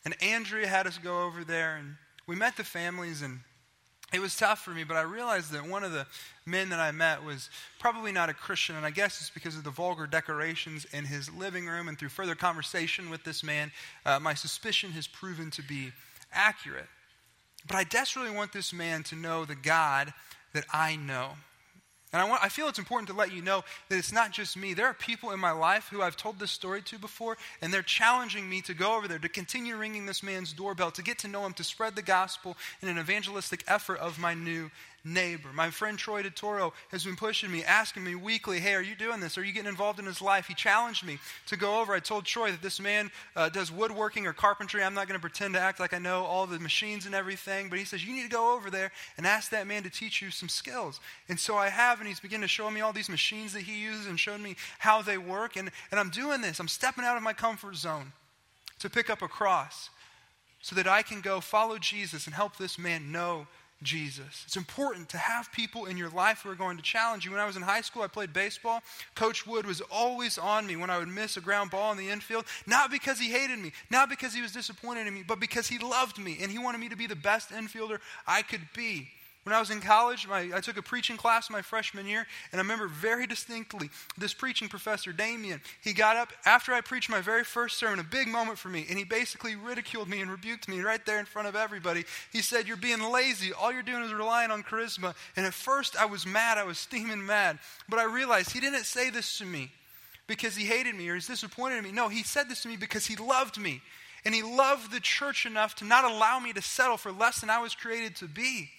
And 0.05 0.15
Andrea 0.23 0.65
had 0.65 0.87
us 0.87 0.97
go 0.97 1.25
over 1.25 1.43
there, 1.43 1.75
and 1.75 1.95
we 2.25 2.37
met 2.37 2.55
the 2.55 2.63
families, 2.63 3.21
and 3.21 3.41
it 4.11 4.19
was 4.19 4.35
tough 4.35 4.59
for 4.59 4.71
me, 4.71 4.83
but 4.83 4.97
I 4.97 5.01
realized 5.01 5.51
that 5.51 5.67
one 5.67 5.83
of 5.83 5.91
the 5.91 6.07
men 6.45 6.69
that 6.69 6.79
I 6.79 6.91
met 6.91 7.23
was 7.23 7.49
probably 7.79 8.11
not 8.11 8.29
a 8.29 8.33
Christian, 8.33 8.75
and 8.75 8.85
I 8.85 8.89
guess 8.89 9.21
it's 9.21 9.29
because 9.29 9.55
of 9.55 9.63
the 9.63 9.69
vulgar 9.69 10.07
decorations 10.07 10.85
in 10.91 11.05
his 11.05 11.31
living 11.31 11.67
room. 11.67 11.87
And 11.87 11.97
through 11.97 12.09
further 12.09 12.35
conversation 12.35 13.09
with 13.09 13.23
this 13.23 13.43
man, 13.43 13.71
uh, 14.05 14.19
my 14.19 14.33
suspicion 14.33 14.91
has 14.91 15.05
proven 15.05 15.51
to 15.51 15.61
be 15.61 15.91
accurate. 16.33 16.87
But 17.67 17.75
I 17.75 17.83
desperately 17.83 18.35
want 18.35 18.51
this 18.51 18.73
man 18.73 19.03
to 19.03 19.15
know 19.15 19.45
the 19.45 19.55
God 19.55 20.13
that 20.53 20.65
I 20.73 20.95
know. 20.95 21.33
And 22.11 22.21
I, 22.21 22.27
want, 22.27 22.43
I 22.43 22.49
feel 22.49 22.67
it's 22.67 22.79
important 22.79 23.07
to 23.09 23.15
let 23.15 23.31
you 23.31 23.43
know 23.43 23.63
that 23.89 23.97
it's 23.97 24.11
not 24.11 24.31
just 24.31 24.57
me. 24.57 24.73
There 24.73 24.87
are 24.87 24.95
people 24.95 25.29
in 25.29 25.39
my 25.39 25.51
life 25.51 25.89
who 25.91 26.01
I've 26.01 26.17
told 26.17 26.39
this 26.39 26.49
story 26.49 26.81
to 26.83 26.97
before, 26.97 27.37
and 27.61 27.71
they're 27.71 27.83
challenging 27.83 28.49
me 28.49 28.61
to 28.61 28.73
go 28.73 28.95
over 28.97 29.07
there, 29.07 29.19
to 29.19 29.29
continue 29.29 29.75
ringing 29.75 30.07
this 30.07 30.23
man's 30.23 30.51
doorbell, 30.51 30.89
to 30.91 31.03
get 31.03 31.19
to 31.19 31.27
know 31.27 31.45
him, 31.45 31.53
to 31.53 31.63
spread 31.63 31.95
the 31.95 32.01
gospel 32.01 32.57
in 32.81 32.89
an 32.89 32.97
evangelistic 32.97 33.63
effort 33.67 33.99
of 33.99 34.17
my 34.17 34.33
new 34.33 34.71
neighbor. 35.03 35.49
My 35.53 35.69
friend 35.69 35.97
Troy 35.97 36.23
DeToro 36.23 36.73
has 36.91 37.03
been 37.03 37.15
pushing 37.15 37.51
me, 37.51 37.63
asking 37.63 38.03
me 38.03 38.15
weekly, 38.15 38.59
hey, 38.59 38.73
are 38.73 38.81
you 38.81 38.95
doing 38.95 39.19
this? 39.19 39.37
Are 39.37 39.43
you 39.43 39.53
getting 39.53 39.69
involved 39.69 39.99
in 39.99 40.05
his 40.05 40.21
life? 40.21 40.47
He 40.47 40.53
challenged 40.53 41.05
me 41.05 41.19
to 41.47 41.57
go 41.57 41.79
over. 41.79 41.93
I 41.93 41.99
told 41.99 42.25
Troy 42.25 42.51
that 42.51 42.61
this 42.61 42.79
man 42.79 43.11
uh, 43.35 43.49
does 43.49 43.71
woodworking 43.71 44.27
or 44.27 44.33
carpentry. 44.33 44.83
I'm 44.83 44.93
not 44.93 45.07
going 45.07 45.17
to 45.17 45.21
pretend 45.21 45.53
to 45.53 45.59
act 45.59 45.79
like 45.79 45.93
I 45.93 45.99
know 45.99 46.23
all 46.25 46.45
the 46.47 46.59
machines 46.59 47.05
and 47.05 47.15
everything, 47.15 47.69
but 47.69 47.79
he 47.79 47.85
says, 47.85 48.05
you 48.05 48.13
need 48.13 48.23
to 48.23 48.29
go 48.29 48.55
over 48.55 48.69
there 48.69 48.91
and 49.17 49.25
ask 49.25 49.51
that 49.51 49.67
man 49.67 49.83
to 49.83 49.89
teach 49.89 50.21
you 50.21 50.31
some 50.31 50.49
skills. 50.49 50.99
And 51.27 51.39
so 51.39 51.55
I 51.55 51.69
have, 51.69 51.99
and 51.99 52.07
he's 52.07 52.19
beginning 52.19 52.43
to 52.43 52.47
show 52.47 52.69
me 52.69 52.81
all 52.81 52.93
these 52.93 53.09
machines 53.09 53.53
that 53.53 53.63
he 53.63 53.81
uses 53.81 54.07
and 54.07 54.19
showed 54.19 54.41
me 54.41 54.55
how 54.79 55.01
they 55.01 55.17
work. 55.17 55.55
And, 55.55 55.71
and 55.91 55.99
I'm 55.99 56.09
doing 56.09 56.41
this. 56.41 56.59
I'm 56.59 56.67
stepping 56.67 57.05
out 57.05 57.17
of 57.17 57.23
my 57.23 57.33
comfort 57.33 57.75
zone 57.75 58.11
to 58.79 58.89
pick 58.89 59.09
up 59.09 59.21
a 59.21 59.27
cross 59.27 59.89
so 60.61 60.75
that 60.75 60.87
I 60.87 61.01
can 61.01 61.21
go 61.21 61.39
follow 61.39 61.77
Jesus 61.77 62.25
and 62.25 62.35
help 62.35 62.57
this 62.57 62.77
man 62.77 63.11
know 63.11 63.47
Jesus. 63.81 64.43
It's 64.45 64.57
important 64.57 65.07
to 65.09 65.17
have 65.17 65.51
people 65.51 65.85
in 65.85 65.95
your 65.95 66.09
life 66.09 66.41
who 66.41 66.49
are 66.49 66.55
going 66.55 66.77
to 66.77 66.83
challenge 66.83 67.25
you. 67.25 67.31
When 67.31 67.39
I 67.39 67.45
was 67.45 67.55
in 67.55 67.61
high 67.61 67.81
school, 67.81 68.01
I 68.01 68.07
played 68.07 68.33
baseball. 68.33 68.81
Coach 69.15 69.47
Wood 69.47 69.65
was 69.65 69.81
always 69.89 70.37
on 70.37 70.67
me 70.67 70.75
when 70.75 70.89
I 70.89 70.97
would 70.97 71.07
miss 71.07 71.37
a 71.37 71.41
ground 71.41 71.71
ball 71.71 71.91
in 71.91 71.97
the 71.97 72.09
infield, 72.09 72.45
not 72.67 72.91
because 72.91 73.19
he 73.19 73.29
hated 73.29 73.59
me, 73.59 73.71
not 73.89 74.09
because 74.09 74.33
he 74.33 74.41
was 74.41 74.51
disappointed 74.51 75.07
in 75.07 75.13
me, 75.13 75.23
but 75.25 75.39
because 75.39 75.67
he 75.67 75.79
loved 75.79 76.17
me 76.17 76.37
and 76.41 76.51
he 76.51 76.59
wanted 76.59 76.79
me 76.79 76.89
to 76.89 76.97
be 76.97 77.07
the 77.07 77.15
best 77.15 77.51
infielder 77.51 77.99
I 78.27 78.41
could 78.41 78.67
be. 78.75 79.09
When 79.43 79.55
I 79.55 79.59
was 79.59 79.69
in 79.69 79.79
college, 79.79 80.27
my, 80.27 80.51
I 80.53 80.59
took 80.59 80.77
a 80.77 80.81
preaching 80.81 81.15
class 81.15 81.49
my 81.49 81.61
freshman 81.61 82.05
year, 82.05 82.27
and 82.51 82.59
I 82.59 82.61
remember 82.61 82.87
very 82.87 83.25
distinctly 83.25 83.89
this 84.17 84.33
preaching 84.33 84.67
professor, 84.67 85.13
Damien. 85.13 85.61
He 85.81 85.93
got 85.93 86.17
up 86.17 86.33
after 86.45 86.73
I 86.73 86.81
preached 86.81 87.09
my 87.09 87.21
very 87.21 87.45
first 87.45 87.77
sermon, 87.77 87.99
a 87.99 88.03
big 88.03 88.27
moment 88.27 88.59
for 88.59 88.67
me, 88.67 88.85
and 88.89 88.97
he 88.97 89.05
basically 89.05 89.55
ridiculed 89.55 90.09
me 90.09 90.19
and 90.19 90.29
rebuked 90.29 90.67
me 90.67 90.81
right 90.81 91.03
there 91.05 91.19
in 91.19 91.25
front 91.25 91.47
of 91.47 91.55
everybody. 91.55 92.03
He 92.33 92.41
said, 92.41 92.67
You're 92.67 92.77
being 92.77 93.01
lazy. 93.01 93.53
All 93.53 93.71
you're 93.71 93.81
doing 93.81 94.03
is 94.03 94.13
relying 94.13 94.51
on 94.51 94.61
charisma. 94.61 95.15
And 95.37 95.45
at 95.45 95.53
first, 95.53 95.95
I 95.95 96.05
was 96.05 96.25
mad. 96.25 96.57
I 96.57 96.63
was 96.65 96.77
steaming 96.77 97.25
mad. 97.25 97.59
But 97.87 97.99
I 97.99 98.03
realized 98.03 98.51
he 98.51 98.59
didn't 98.59 98.83
say 98.83 99.09
this 99.09 99.37
to 99.37 99.45
me 99.45 99.71
because 100.27 100.55
he 100.55 100.65
hated 100.65 100.95
me 100.95 101.07
or 101.09 101.15
he's 101.15 101.27
disappointed 101.27 101.77
in 101.77 101.85
me. 101.85 101.91
No, 101.91 102.09
he 102.09 102.23
said 102.23 102.49
this 102.49 102.61
to 102.63 102.67
me 102.67 102.75
because 102.75 103.07
he 103.07 103.15
loved 103.15 103.57
me. 103.57 103.81
And 104.25 104.35
he 104.35 104.43
loved 104.43 104.91
the 104.91 104.99
church 104.99 105.45
enough 105.45 105.75
to 105.75 105.85
not 105.85 106.03
allow 106.03 106.39
me 106.39 106.51
to 106.53 106.61
settle 106.61 106.97
for 106.97 107.11
less 107.11 107.39
than 107.39 107.49
I 107.49 107.59
was 107.59 107.73
created 107.73 108.17
to 108.17 108.27
be. 108.27 108.69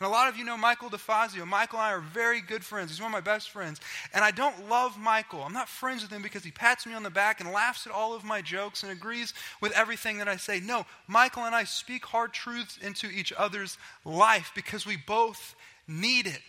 And 0.00 0.06
a 0.06 0.10
lot 0.10 0.30
of 0.30 0.38
you 0.38 0.46
know 0.46 0.56
Michael 0.56 0.88
DeFazio. 0.88 1.46
Michael 1.46 1.78
and 1.78 1.86
I 1.86 1.92
are 1.92 2.00
very 2.00 2.40
good 2.40 2.64
friends. 2.64 2.90
He's 2.90 3.02
one 3.02 3.08
of 3.08 3.12
my 3.12 3.20
best 3.20 3.50
friends. 3.50 3.80
And 4.14 4.24
I 4.24 4.30
don't 4.30 4.70
love 4.70 4.98
Michael. 4.98 5.42
I'm 5.42 5.52
not 5.52 5.68
friends 5.68 6.00
with 6.00 6.10
him 6.10 6.22
because 6.22 6.42
he 6.42 6.50
pats 6.50 6.86
me 6.86 6.94
on 6.94 7.02
the 7.02 7.10
back 7.10 7.40
and 7.40 7.52
laughs 7.52 7.86
at 7.86 7.92
all 7.92 8.14
of 8.14 8.24
my 8.24 8.40
jokes 8.40 8.82
and 8.82 8.90
agrees 8.90 9.34
with 9.60 9.72
everything 9.72 10.16
that 10.16 10.28
I 10.28 10.36
say. 10.36 10.58
No, 10.58 10.86
Michael 11.06 11.44
and 11.44 11.54
I 11.54 11.64
speak 11.64 12.06
hard 12.06 12.32
truths 12.32 12.78
into 12.78 13.10
each 13.10 13.30
other's 13.36 13.76
life 14.06 14.52
because 14.54 14.86
we 14.86 14.96
both 14.96 15.54
need 15.86 16.26
it. 16.26 16.40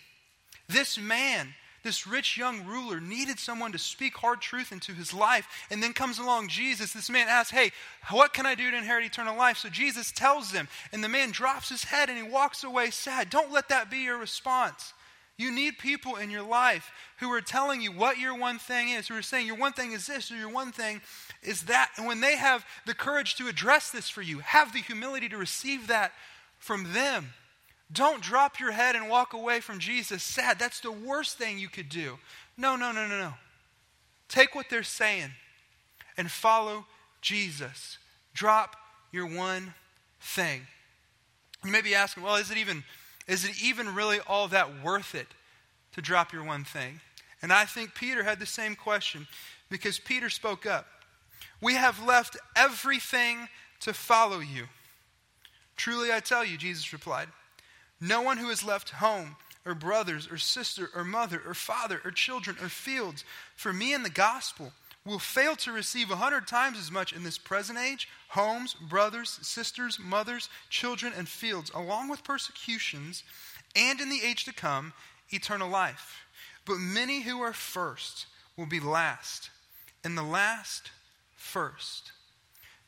This 0.69 0.97
man 0.97 1.53
this 1.83 2.05
rich 2.05 2.37
young 2.37 2.65
ruler 2.65 2.99
needed 2.99 3.39
someone 3.39 3.71
to 3.71 3.79
speak 3.79 4.15
hard 4.17 4.41
truth 4.41 4.71
into 4.71 4.93
his 4.93 5.13
life. 5.13 5.47
And 5.71 5.81
then 5.81 5.93
comes 5.93 6.19
along 6.19 6.49
Jesus. 6.49 6.93
This 6.93 7.09
man 7.09 7.27
asks, 7.27 7.51
Hey, 7.51 7.71
what 8.09 8.33
can 8.33 8.45
I 8.45 8.55
do 8.55 8.69
to 8.69 8.77
inherit 8.77 9.05
eternal 9.05 9.35
life? 9.35 9.57
So 9.57 9.69
Jesus 9.69 10.11
tells 10.11 10.51
him, 10.51 10.67
and 10.91 11.03
the 11.03 11.09
man 11.09 11.31
drops 11.31 11.69
his 11.69 11.85
head 11.85 12.09
and 12.09 12.17
he 12.17 12.23
walks 12.23 12.63
away 12.63 12.91
sad. 12.91 13.29
Don't 13.29 13.51
let 13.51 13.69
that 13.69 13.89
be 13.89 13.99
your 13.99 14.17
response. 14.17 14.93
You 15.37 15.51
need 15.51 15.79
people 15.79 16.17
in 16.17 16.29
your 16.29 16.43
life 16.43 16.91
who 17.17 17.31
are 17.31 17.41
telling 17.41 17.81
you 17.81 17.91
what 17.91 18.19
your 18.19 18.37
one 18.37 18.59
thing 18.59 18.89
is, 18.89 19.07
who 19.07 19.17
are 19.17 19.23
saying 19.23 19.47
your 19.47 19.57
one 19.57 19.73
thing 19.73 19.91
is 19.91 20.05
this 20.05 20.31
or 20.31 20.35
your 20.35 20.51
one 20.51 20.71
thing 20.71 21.01
is 21.41 21.63
that. 21.63 21.89
And 21.97 22.05
when 22.05 22.21
they 22.21 22.35
have 22.35 22.63
the 22.85 22.93
courage 22.93 23.35
to 23.35 23.47
address 23.47 23.89
this 23.89 24.07
for 24.07 24.21
you, 24.21 24.39
have 24.39 24.71
the 24.71 24.81
humility 24.81 25.29
to 25.29 25.37
receive 25.37 25.87
that 25.87 26.11
from 26.59 26.93
them. 26.93 27.33
Don't 27.91 28.21
drop 28.21 28.59
your 28.59 28.71
head 28.71 28.95
and 28.95 29.09
walk 29.09 29.33
away 29.33 29.59
from 29.59 29.79
Jesus 29.79 30.23
sad. 30.23 30.59
That's 30.59 30.79
the 30.79 30.91
worst 30.91 31.37
thing 31.37 31.59
you 31.59 31.67
could 31.67 31.89
do. 31.89 32.17
No, 32.57 32.75
no, 32.75 32.91
no, 32.91 33.07
no, 33.07 33.19
no. 33.19 33.33
Take 34.29 34.55
what 34.55 34.67
they're 34.69 34.83
saying 34.83 35.31
and 36.17 36.31
follow 36.31 36.85
Jesus. 37.21 37.97
Drop 38.33 38.75
your 39.11 39.25
one 39.25 39.73
thing. 40.21 40.67
You 41.65 41.71
may 41.71 41.81
be 41.81 41.95
asking, 41.95 42.23
well, 42.23 42.35
is 42.35 42.49
it 42.49 42.57
even 42.57 42.83
is 43.27 43.45
it 43.45 43.61
even 43.63 43.93
really 43.93 44.19
all 44.27 44.47
that 44.49 44.83
worth 44.83 45.15
it 45.15 45.27
to 45.93 46.01
drop 46.01 46.33
your 46.33 46.43
one 46.43 46.63
thing? 46.63 47.01
And 47.41 47.53
I 47.53 47.65
think 47.65 47.93
Peter 47.93 48.23
had 48.23 48.39
the 48.39 48.45
same 48.45 48.75
question 48.75 49.27
because 49.69 49.99
Peter 49.99 50.29
spoke 50.29 50.65
up. 50.65 50.87
We 51.61 51.75
have 51.75 52.03
left 52.03 52.37
everything 52.55 53.47
to 53.81 53.93
follow 53.93 54.39
you. 54.39 54.65
Truly 55.75 56.11
I 56.11 56.19
tell 56.19 56.43
you, 56.43 56.57
Jesus 56.57 56.93
replied. 56.93 57.27
No 58.01 58.21
one 58.23 58.37
who 58.37 58.49
has 58.49 58.63
left 58.63 58.89
home 58.89 59.35
or 59.63 59.75
brothers 59.75 60.27
or 60.29 60.37
sister 60.37 60.89
or 60.95 61.03
mother 61.03 61.41
or 61.45 61.53
father 61.53 62.01
or 62.03 62.09
children 62.09 62.57
or 62.61 62.67
fields 62.67 63.23
for 63.55 63.71
me 63.71 63.93
and 63.93 64.03
the 64.03 64.09
gospel 64.09 64.73
will 65.05 65.19
fail 65.19 65.55
to 65.55 65.71
receive 65.71 66.11
a 66.11 66.15
hundred 66.15 66.47
times 66.47 66.77
as 66.77 66.91
much 66.91 67.13
in 67.13 67.23
this 67.23 67.37
present 67.37 67.77
age 67.77 68.07
homes, 68.29 68.73
brothers, 68.73 69.39
sisters, 69.41 69.99
mothers, 69.99 70.49
children, 70.69 71.11
and 71.17 71.27
fields, 71.27 71.71
along 71.73 72.07
with 72.07 72.23
persecutions, 72.23 73.23
and 73.75 73.99
in 73.99 74.09
the 74.09 74.21
age 74.23 74.45
to 74.45 74.53
come, 74.53 74.93
eternal 75.31 75.69
life. 75.69 76.23
But 76.65 76.77
many 76.77 77.21
who 77.21 77.41
are 77.41 77.53
first 77.53 78.27
will 78.55 78.67
be 78.67 78.79
last, 78.79 79.49
and 80.03 80.17
the 80.17 80.23
last 80.23 80.91
first. 81.35 82.11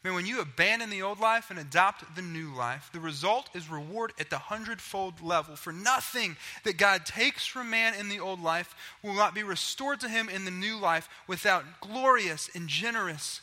Man, 0.04 0.16
when 0.16 0.26
you 0.26 0.42
abandon 0.42 0.90
the 0.90 1.02
old 1.02 1.22
life 1.22 1.50
and 1.50 1.58
adopt 1.58 2.16
the 2.16 2.22
new 2.22 2.54
life, 2.54 2.90
the 2.92 3.00
result 3.00 3.50
is 3.54 3.70
reward 3.70 4.12
at 4.20 4.30
the 4.30 4.38
hundredfold 4.38 5.22
level. 5.22 5.56
For 5.56 5.72
nothing 5.72 6.36
that 6.66 6.78
God 6.78 7.06
takes 7.06 7.46
from 7.46 7.70
man 7.70 7.94
in 7.94 8.10
the 8.10 8.20
old 8.20 8.42
life 8.42 8.76
will 9.02 9.14
not 9.14 9.34
be 9.34 9.44
restored 9.44 10.02
to 10.02 10.10
him 10.10 10.28
in 10.28 10.44
the 10.44 10.52
new 10.52 10.78
life 10.78 11.08
without 11.26 11.64
glorious 11.80 12.50
and 12.54 12.68
generous 12.68 13.40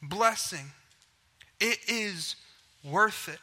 blessing. 0.00 0.72
It 1.58 1.78
is 1.88 2.36
worth 2.84 3.28
it. 3.28 3.40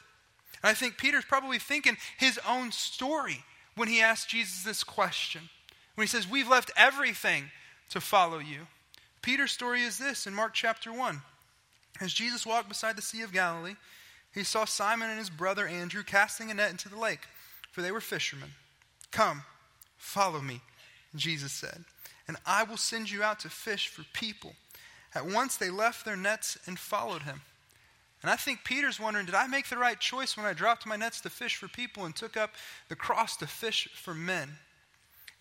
And 0.63 0.69
I 0.69 0.73
think 0.73 0.97
Peter's 0.97 1.25
probably 1.25 1.59
thinking 1.59 1.97
his 2.17 2.39
own 2.47 2.71
story 2.71 3.43
when 3.75 3.89
he 3.89 3.99
asks 3.99 4.31
Jesus 4.31 4.63
this 4.63 4.83
question. 4.83 5.49
When 5.95 6.03
he 6.05 6.09
says, 6.09 6.29
We've 6.29 6.47
left 6.47 6.71
everything 6.77 7.51
to 7.89 7.99
follow 7.99 8.39
you. 8.39 8.67
Peter's 9.21 9.51
story 9.51 9.81
is 9.81 9.97
this 9.97 10.25
in 10.25 10.33
Mark 10.33 10.53
chapter 10.53 10.93
1. 10.93 11.21
As 11.99 12.13
Jesus 12.13 12.45
walked 12.45 12.69
beside 12.69 12.95
the 12.95 13.01
Sea 13.01 13.21
of 13.21 13.33
Galilee, 13.33 13.75
he 14.33 14.43
saw 14.43 14.65
Simon 14.65 15.09
and 15.09 15.19
his 15.19 15.29
brother 15.29 15.67
Andrew 15.67 16.03
casting 16.03 16.49
a 16.49 16.53
net 16.53 16.71
into 16.71 16.89
the 16.89 16.97
lake, 16.97 17.27
for 17.71 17.81
they 17.81 17.91
were 17.91 18.01
fishermen. 18.01 18.51
Come, 19.11 19.43
follow 19.97 20.39
me, 20.39 20.61
Jesus 21.15 21.51
said, 21.51 21.83
and 22.27 22.37
I 22.45 22.63
will 22.63 22.77
send 22.77 23.11
you 23.11 23.23
out 23.23 23.39
to 23.41 23.49
fish 23.49 23.89
for 23.89 24.05
people. 24.13 24.53
At 25.13 25.25
once 25.25 25.57
they 25.57 25.69
left 25.69 26.05
their 26.05 26.15
nets 26.15 26.57
and 26.65 26.79
followed 26.79 27.23
him. 27.23 27.41
And 28.21 28.31
I 28.31 28.35
think 28.35 28.63
Peter's 28.63 28.99
wondering, 28.99 29.25
did 29.25 29.35
I 29.35 29.47
make 29.47 29.67
the 29.67 29.77
right 29.77 29.99
choice 29.99 30.37
when 30.37 30.45
I 30.45 30.53
dropped 30.53 30.85
my 30.85 30.95
nets 30.95 31.21
to 31.21 31.29
fish 31.29 31.55
for 31.55 31.67
people 31.67 32.05
and 32.05 32.15
took 32.15 32.37
up 32.37 32.51
the 32.87 32.95
cross 32.95 33.35
to 33.37 33.47
fish 33.47 33.89
for 33.95 34.13
men? 34.13 34.49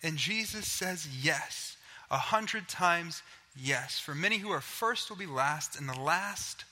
And 0.03 0.17
Jesus 0.17 0.65
says 0.65 1.07
yes, 1.21 1.77
a 2.09 2.17
hundred 2.17 2.67
times 2.67 3.21
Yes, 3.55 3.99
for 3.99 4.15
many 4.15 4.37
who 4.37 4.51
are 4.51 4.61
first 4.61 5.09
will 5.09 5.17
be 5.17 5.25
last, 5.25 5.77
and 5.77 5.87
the 5.87 5.99
last 5.99 6.63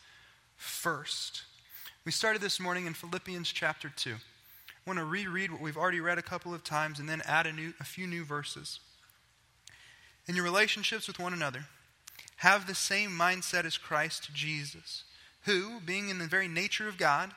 first. 0.55 1.43
We 2.05 2.11
started 2.11 2.41
this 2.41 2.59
morning 2.59 2.85
in 2.85 2.93
Philippians 2.93 3.51
chapter 3.51 3.91
2. 3.93 4.11
I 4.11 4.15
want 4.85 4.97
to 4.99 5.05
reread 5.05 5.51
what 5.51 5.61
we've 5.61 5.77
already 5.77 5.99
read 5.99 6.17
a 6.17 6.23
couple 6.23 6.53
of 6.53 6.63
times 6.63 6.99
and 6.99 7.09
then 7.09 7.21
add 7.25 7.45
a, 7.45 7.51
new, 7.51 7.73
a 7.79 7.83
few 7.83 8.07
new 8.07 8.23
verses. 8.23 8.79
In 10.25 10.35
your 10.35 10.45
relationships 10.45 11.07
with 11.07 11.19
one 11.19 11.33
another, 11.33 11.65
have 12.37 12.65
the 12.65 12.75
same 12.75 13.11
mindset 13.11 13.65
as 13.65 13.77
Christ 13.77 14.33
Jesus, 14.33 15.03
who, 15.43 15.81
being 15.85 16.07
in 16.07 16.17
the 16.17 16.27
very 16.27 16.47
nature 16.47 16.87
of 16.87 16.97
God, 16.97 17.31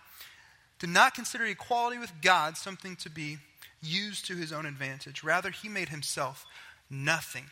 did 0.78 0.90
not 0.90 1.14
consider 1.14 1.44
equality 1.46 1.98
with 1.98 2.12
God 2.22 2.56
something 2.56 2.94
to 2.96 3.10
be 3.10 3.38
used 3.82 4.24
to 4.26 4.36
his 4.36 4.52
own 4.52 4.66
advantage. 4.66 5.24
Rather, 5.24 5.50
he 5.50 5.68
made 5.68 5.88
himself 5.88 6.46
nothing 6.88 7.46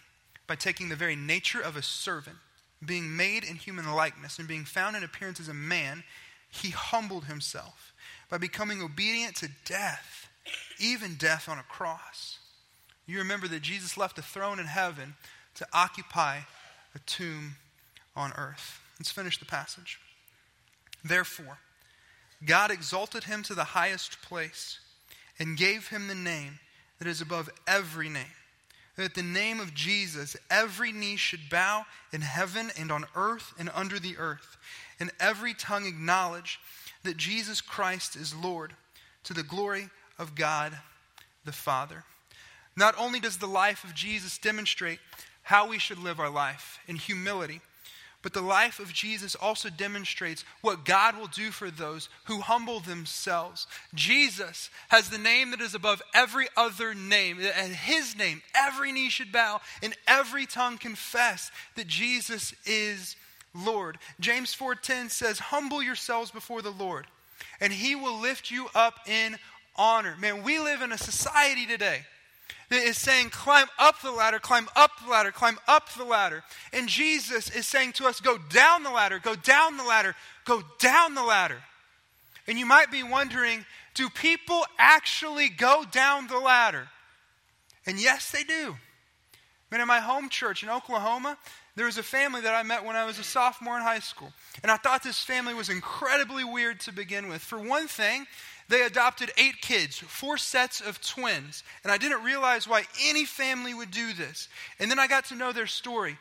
by 0.50 0.56
taking 0.56 0.88
the 0.88 0.96
very 0.96 1.14
nature 1.14 1.60
of 1.60 1.76
a 1.76 1.82
servant, 1.82 2.36
being 2.84 3.16
made 3.16 3.44
in 3.44 3.54
human 3.54 3.88
likeness, 3.92 4.40
and 4.40 4.48
being 4.48 4.64
found 4.64 4.96
in 4.96 5.04
appearance 5.04 5.38
as 5.38 5.46
a 5.46 5.54
man, 5.54 6.02
he 6.48 6.70
humbled 6.70 7.26
himself 7.26 7.92
by 8.28 8.36
becoming 8.36 8.82
obedient 8.82 9.36
to 9.36 9.48
death, 9.64 10.28
even 10.80 11.14
death 11.14 11.48
on 11.48 11.60
a 11.60 11.62
cross. 11.62 12.40
You 13.06 13.18
remember 13.18 13.46
that 13.46 13.62
Jesus 13.62 13.96
left 13.96 14.18
a 14.18 14.22
throne 14.22 14.58
in 14.58 14.66
heaven 14.66 15.14
to 15.54 15.68
occupy 15.72 16.38
a 16.96 16.98
tomb 17.06 17.54
on 18.16 18.32
earth. 18.32 18.80
Let's 18.98 19.12
finish 19.12 19.38
the 19.38 19.44
passage. 19.44 20.00
Therefore, 21.04 21.58
God 22.44 22.72
exalted 22.72 23.22
him 23.22 23.44
to 23.44 23.54
the 23.54 23.62
highest 23.62 24.20
place 24.20 24.80
and 25.38 25.56
gave 25.56 25.90
him 25.90 26.08
the 26.08 26.14
name 26.16 26.58
that 26.98 27.06
is 27.06 27.20
above 27.20 27.48
every 27.68 28.08
name 28.08 28.34
that 29.00 29.06
at 29.06 29.14
the 29.14 29.22
name 29.22 29.60
of 29.60 29.72
Jesus, 29.72 30.36
every 30.50 30.92
knee 30.92 31.16
should 31.16 31.48
bow 31.48 31.86
in 32.12 32.20
heaven 32.20 32.70
and 32.78 32.92
on 32.92 33.06
earth 33.16 33.54
and 33.58 33.70
under 33.74 33.98
the 33.98 34.18
earth, 34.18 34.58
and 35.00 35.10
every 35.18 35.54
tongue 35.54 35.86
acknowledge 35.86 36.60
that 37.02 37.16
Jesus 37.16 37.62
Christ 37.62 38.14
is 38.14 38.34
Lord 38.34 38.74
to 39.24 39.32
the 39.32 39.42
glory 39.42 39.88
of 40.18 40.34
God 40.34 40.78
the 41.46 41.52
Father. 41.52 42.04
Not 42.76 42.94
only 42.98 43.20
does 43.20 43.38
the 43.38 43.46
life 43.46 43.84
of 43.84 43.94
Jesus 43.94 44.36
demonstrate 44.36 44.98
how 45.44 45.66
we 45.66 45.78
should 45.78 45.98
live 45.98 46.20
our 46.20 46.28
life 46.28 46.78
in 46.86 46.96
humility, 46.96 47.62
but 48.22 48.34
the 48.34 48.42
life 48.42 48.78
of 48.78 48.92
Jesus 48.92 49.34
also 49.34 49.70
demonstrates 49.70 50.44
what 50.60 50.84
God 50.84 51.16
will 51.16 51.26
do 51.26 51.50
for 51.50 51.70
those 51.70 52.08
who 52.24 52.40
humble 52.40 52.80
themselves. 52.80 53.66
Jesus 53.94 54.68
has 54.88 55.08
the 55.08 55.18
name 55.18 55.52
that 55.52 55.60
is 55.60 55.74
above 55.74 56.02
every 56.14 56.46
other 56.56 56.94
name. 56.94 57.38
And 57.40 57.74
his 57.74 58.16
name, 58.16 58.42
every 58.54 58.92
knee 58.92 59.08
should 59.08 59.32
bow 59.32 59.60
and 59.82 59.96
every 60.06 60.44
tongue 60.44 60.76
confess 60.76 61.50
that 61.76 61.86
Jesus 61.86 62.52
is 62.66 63.16
Lord. 63.54 63.98
James 64.20 64.54
4:10 64.54 65.08
says, 65.08 65.38
"Humble 65.38 65.82
yourselves 65.82 66.30
before 66.30 66.62
the 66.62 66.70
Lord, 66.70 67.06
and 67.58 67.72
he 67.72 67.94
will 67.94 68.18
lift 68.18 68.50
you 68.50 68.68
up 68.74 69.08
in 69.08 69.38
honor." 69.76 70.16
Man, 70.16 70.42
we 70.42 70.58
live 70.58 70.82
in 70.82 70.92
a 70.92 70.98
society 70.98 71.66
today 71.66 72.06
that 72.70 72.82
is 72.82 72.96
saying, 72.96 73.30
climb 73.30 73.66
up 73.78 74.00
the 74.00 74.12
ladder, 74.12 74.38
climb 74.38 74.68
up 74.76 74.92
the 75.04 75.10
ladder, 75.10 75.32
climb 75.32 75.58
up 75.68 75.92
the 75.92 76.04
ladder. 76.04 76.42
And 76.72 76.88
Jesus 76.88 77.50
is 77.50 77.66
saying 77.66 77.92
to 77.94 78.06
us, 78.06 78.20
go 78.20 78.38
down 78.38 78.84
the 78.84 78.90
ladder, 78.90 79.18
go 79.18 79.34
down 79.34 79.76
the 79.76 79.84
ladder, 79.84 80.14
go 80.44 80.62
down 80.78 81.14
the 81.14 81.22
ladder. 81.22 81.62
And 82.46 82.58
you 82.58 82.66
might 82.66 82.90
be 82.90 83.02
wondering, 83.02 83.64
do 83.94 84.08
people 84.08 84.64
actually 84.78 85.48
go 85.48 85.84
down 85.90 86.28
the 86.28 86.38
ladder? 86.38 86.88
And 87.86 88.00
yes, 88.00 88.30
they 88.30 88.44
do. 88.44 88.76
I 89.70 89.74
mean, 89.74 89.80
in 89.80 89.88
my 89.88 90.00
home 90.00 90.28
church 90.28 90.62
in 90.62 90.68
Oklahoma, 90.68 91.38
there 91.76 91.86
was 91.86 91.98
a 91.98 92.02
family 92.02 92.40
that 92.40 92.54
I 92.54 92.62
met 92.62 92.84
when 92.84 92.96
I 92.96 93.04
was 93.04 93.18
a 93.18 93.24
sophomore 93.24 93.76
in 93.76 93.82
high 93.82 94.00
school. 94.00 94.32
And 94.62 94.70
I 94.70 94.76
thought 94.76 95.02
this 95.02 95.22
family 95.22 95.54
was 95.54 95.68
incredibly 95.68 96.44
weird 96.44 96.80
to 96.80 96.92
begin 96.92 97.28
with. 97.28 97.40
For 97.40 97.58
one 97.58 97.86
thing, 97.86 98.26
they 98.70 98.82
adopted 98.82 99.32
eight 99.36 99.60
kids, 99.60 99.98
four 99.98 100.38
sets 100.38 100.80
of 100.80 101.00
twins. 101.02 101.64
And 101.82 101.92
I 101.92 101.98
didn't 101.98 102.22
realize 102.22 102.68
why 102.68 102.84
any 103.04 103.24
family 103.24 103.74
would 103.74 103.90
do 103.90 104.12
this. 104.12 104.48
And 104.78 104.90
then 104.90 104.98
I 104.98 105.08
got 105.08 105.24
to 105.26 105.34
know 105.34 105.52
their 105.52 105.66
story. 105.66 106.16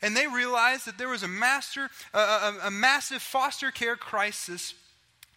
And 0.00 0.16
they 0.16 0.26
realized 0.26 0.86
that 0.86 0.96
there 0.96 1.10
was 1.10 1.22
a, 1.22 1.28
master, 1.28 1.90
a, 2.14 2.54
a 2.64 2.70
massive 2.70 3.20
foster 3.20 3.70
care 3.70 3.96
crisis 3.96 4.74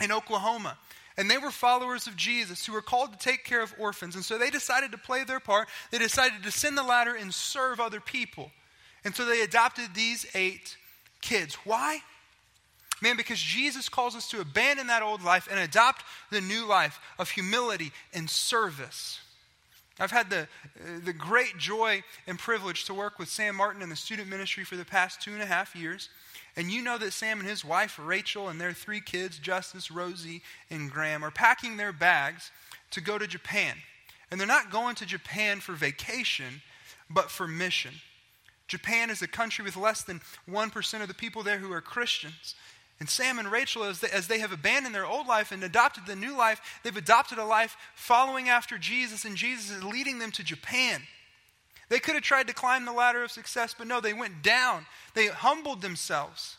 in 0.02 0.12
Oklahoma. 0.12 0.78
And 1.18 1.30
they 1.30 1.38
were 1.38 1.52
followers 1.52 2.08
of 2.08 2.16
Jesus 2.16 2.66
who 2.66 2.72
were 2.72 2.82
called 2.82 3.12
to 3.12 3.20
take 3.20 3.44
care 3.44 3.62
of 3.62 3.76
orphans. 3.78 4.16
And 4.16 4.24
so 4.24 4.38
they 4.38 4.50
decided 4.50 4.92
to 4.94 4.98
play 4.98 5.26
their 5.26 5.42
part. 5.42 5.68
They 5.92 6.00
decided 6.00 6.44
to 6.44 6.52
send 6.52 6.78
the 6.78 6.84
ladder 6.84 7.14
and 7.14 7.34
serve 7.34 7.82
other 7.82 8.00
people. 8.00 8.52
And 9.04 9.14
so 9.14 9.26
they 9.26 9.42
adopted 9.42 9.94
these 9.94 10.26
eight 10.34 10.78
kids. 11.22 11.56
Why? 11.66 12.00
Man, 13.04 13.18
because 13.18 13.42
Jesus 13.42 13.90
calls 13.90 14.16
us 14.16 14.30
to 14.30 14.40
abandon 14.40 14.88
that 14.88 15.04
old 15.04 15.22
life 15.22 15.50
and 15.52 15.60
adopt 15.60 16.06
the 16.32 16.40
new 16.40 16.66
life 16.66 17.02
of 17.20 17.30
humility 17.30 17.92
and 18.14 18.30
service. 18.30 19.20
I've 20.00 20.10
had 20.10 20.30
the, 20.30 20.44
uh, 20.80 21.00
the 21.04 21.12
great 21.12 21.58
joy 21.58 22.02
and 22.28 22.40
privilege 22.40 22.86
to 22.86 22.94
work 22.94 23.20
with 23.20 23.28
Sam 23.28 23.58
Martin 23.58 23.82
in 23.82 23.90
the 23.90 23.98
student 23.98 24.30
ministry 24.30 24.64
for 24.64 24.78
the 24.78 24.86
past 24.86 25.22
two 25.22 25.34
and 25.34 25.42
a 25.42 25.46
half 25.46 25.76
years. 25.76 26.08
And 26.56 26.72
you 26.72 26.82
know 26.82 26.98
that 26.98 27.12
Sam 27.12 27.42
and 27.42 27.50
his 27.50 27.66
wife, 27.66 28.00
Rachel, 28.02 28.48
and 28.48 28.60
their 28.60 28.72
three 28.72 29.02
kids, 29.02 29.38
Justice, 29.38 29.92
Rosie, 29.92 30.42
and 30.70 30.90
Graham, 30.90 31.26
are 31.26 31.32
packing 31.32 31.76
their 31.76 31.92
bags 31.92 32.52
to 32.92 33.02
go 33.02 33.18
to 33.18 33.28
Japan. 33.28 33.76
And 34.32 34.40
they're 34.40 34.48
not 34.48 34.72
going 34.72 34.96
to 34.96 35.06
Japan 35.06 35.60
for 35.60 35.74
vacation, 35.74 36.62
but 37.10 37.30
for 37.30 37.50
mission. 37.50 37.96
Japan 38.70 39.10
is 39.10 39.22
a 39.22 39.28
country 39.28 39.66
with 39.66 39.76
less 39.76 40.04
than 40.04 40.22
1% 40.50 41.02
of 41.02 41.10
the 41.10 41.14
people 41.14 41.44
there 41.44 41.58
who 41.58 41.74
are 41.74 41.82
Christians. 41.82 42.56
And 43.00 43.10
Sam 43.10 43.40
and 43.40 43.52
Rachel, 43.52 43.84
as 43.84 44.00
they, 44.00 44.10
as 44.10 44.28
they 44.28 44.40
have 44.40 44.52
abandoned 44.52 44.96
their 44.96 45.06
old 45.06 45.28
life 45.28 45.52
and 45.52 45.64
adopted 45.64 46.06
the 46.06 46.16
new 46.16 46.38
life, 46.38 46.62
they've 46.84 46.96
adopted 46.96 47.38
a 47.38 47.46
life 47.46 47.76
following 47.96 48.50
after 48.50 48.78
Jesus, 48.78 49.26
and 49.26 49.36
Jesus 49.36 49.72
is 49.72 49.84
leading 49.84 50.20
them 50.20 50.32
to 50.32 50.44
Japan. 50.44 51.02
They 51.90 52.00
could 52.00 52.16
have 52.16 52.24
tried 52.24 52.48
to 52.48 52.54
climb 52.54 52.86
the 52.86 52.94
ladder 52.94 53.24
of 53.24 53.32
success, 53.32 53.76
but 53.78 53.88
no, 53.88 54.00
they 54.00 54.14
went 54.14 54.42
down. 54.42 54.86
They 55.16 55.28
humbled 55.28 55.82
themselves 55.82 56.58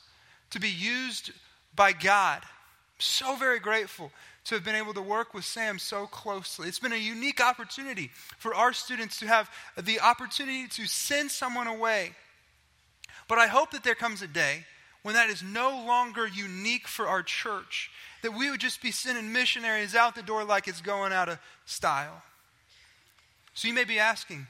to 0.51 0.61
be 0.61 0.68
used 0.68 1.31
by 1.75 1.92
God. 1.92 2.42
I'm 2.42 3.01
so 3.01 3.37
very 3.37 3.59
grateful 3.59 4.12
to 4.44 4.55
have 4.55 4.64
been 4.64 4.75
able 4.75 4.94
to 4.94 5.03
work 5.03 5.33
with 5.33 5.44
Sam 5.44 5.79
so 5.79 6.07
closely. 6.07 6.68
It's 6.68 6.79
been 6.79 6.92
a 6.92 6.97
unique 6.97 7.40
opportunity 7.40 8.11
for 8.38 8.55
our 8.55 8.73
students 8.73 9.18
to 9.20 9.27
have 9.27 9.51
the 9.81 10.01
opportunity 10.01 10.68
to 10.68 10.87
send 10.87 11.31
someone 11.31 11.66
away. 11.66 12.12
But 13.27 13.38
I 13.38 13.47
hope 13.47 13.70
that 13.70 13.83
there 13.83 13.94
comes 13.94 14.20
a 14.20 14.27
day 14.27 14.66
when 15.05 15.14
that 15.14 15.29
is 15.29 15.43
no 15.43 15.69
longer 15.69 16.27
unique 16.27 16.88
for 16.88 17.07
our 17.07 17.23
church, 17.23 17.90
that 18.23 18.33
we 18.33 18.51
would 18.51 18.59
just 18.59 18.81
be 18.81 18.90
sending 18.90 19.35
missionaries 19.35 19.95
out 19.95 20.14
the 20.14 20.23
door 20.23 20.45
like 20.45 20.67
it's 20.67 20.81
going 20.81 21.12
out 21.12 21.29
of 21.29 21.38
style. 21.67 22.23
So 23.53 23.69
you 23.69 23.75
may 23.75 23.85
be 23.85 23.99
asking, 23.99 24.47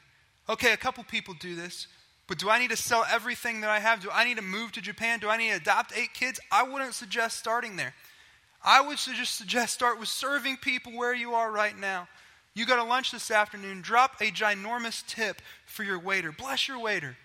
okay, 0.49 0.73
a 0.73 0.77
couple 0.77 1.03
people 1.03 1.35
do 1.35 1.57
this, 1.57 1.89
but 2.29 2.39
do 2.39 2.49
I 2.49 2.61
need 2.61 2.71
to 2.71 2.77
sell 2.77 3.05
everything 3.11 3.63
that 3.63 3.71
I 3.71 3.81
have? 3.81 4.01
Do 4.01 4.11
I 4.13 4.25
need 4.25 4.37
to 4.37 4.43
move 4.43 4.71
to 4.73 4.81
Japan? 4.81 5.19
Do 5.19 5.29
I 5.29 5.37
need 5.37 5.51
to 5.51 5.57
adopt 5.57 5.93
eight 5.99 6.15
kids? 6.15 6.39
I 6.53 6.63
wouldn't 6.63 6.95
suggest 6.95 7.37
starting 7.37 7.75
there. 7.75 7.93
I 8.65 8.81
would 8.81 8.97
just 8.97 9.35
suggest 9.35 9.75
start 9.75 9.99
with 9.99 10.09
serving 10.09 10.59
people 10.59 10.93
where 10.93 11.15
you 11.15 11.35
are 11.35 11.51
right 11.51 11.77
now. 11.77 12.07
You 12.55 12.65
go 12.65 12.77
to 12.77 12.85
lunch 12.85 13.11
this 13.11 13.33
afternoon, 13.33 13.83
drop 13.83 14.21
a 14.21 14.31
ginormous 14.31 15.05
tip 15.05 15.43
for 15.67 15.83
your 15.83 15.99
waiter. 15.99 16.31
Bless 16.31 16.69
your 16.69 16.79
waiter. 16.79 17.17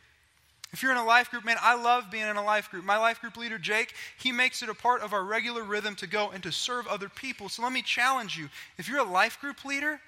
If 0.72 0.84
you're 0.84 0.92
in 0.92 0.98
a 0.98 1.06
life 1.06 1.32
group, 1.32 1.46
man, 1.46 1.58
I 1.62 1.82
love 1.82 2.12
being 2.12 2.28
in 2.28 2.36
a 2.36 2.44
life 2.44 2.70
group. 2.70 2.86
My 2.86 2.98
life 2.98 3.22
group 3.22 3.38
leader, 3.38 3.58
Jake, 3.58 3.94
he 4.20 4.32
makes 4.32 4.62
it 4.62 4.70
a 4.70 4.76
part 4.76 5.02
of 5.02 5.14
our 5.14 5.24
regular 5.24 5.64
rhythm 5.64 5.96
to 5.96 6.08
go 6.08 6.30
and 6.30 6.44
to 6.44 6.52
serve 6.52 6.86
other 6.86 7.10
people. 7.10 7.50
So 7.50 7.64
let 7.64 7.72
me 7.72 7.82
challenge 7.82 8.38
you. 8.38 8.50
If 8.78 8.88
you're 8.88 9.00
a 9.00 9.04
life 9.04 9.40
group 9.42 9.66
leader, 9.66 10.00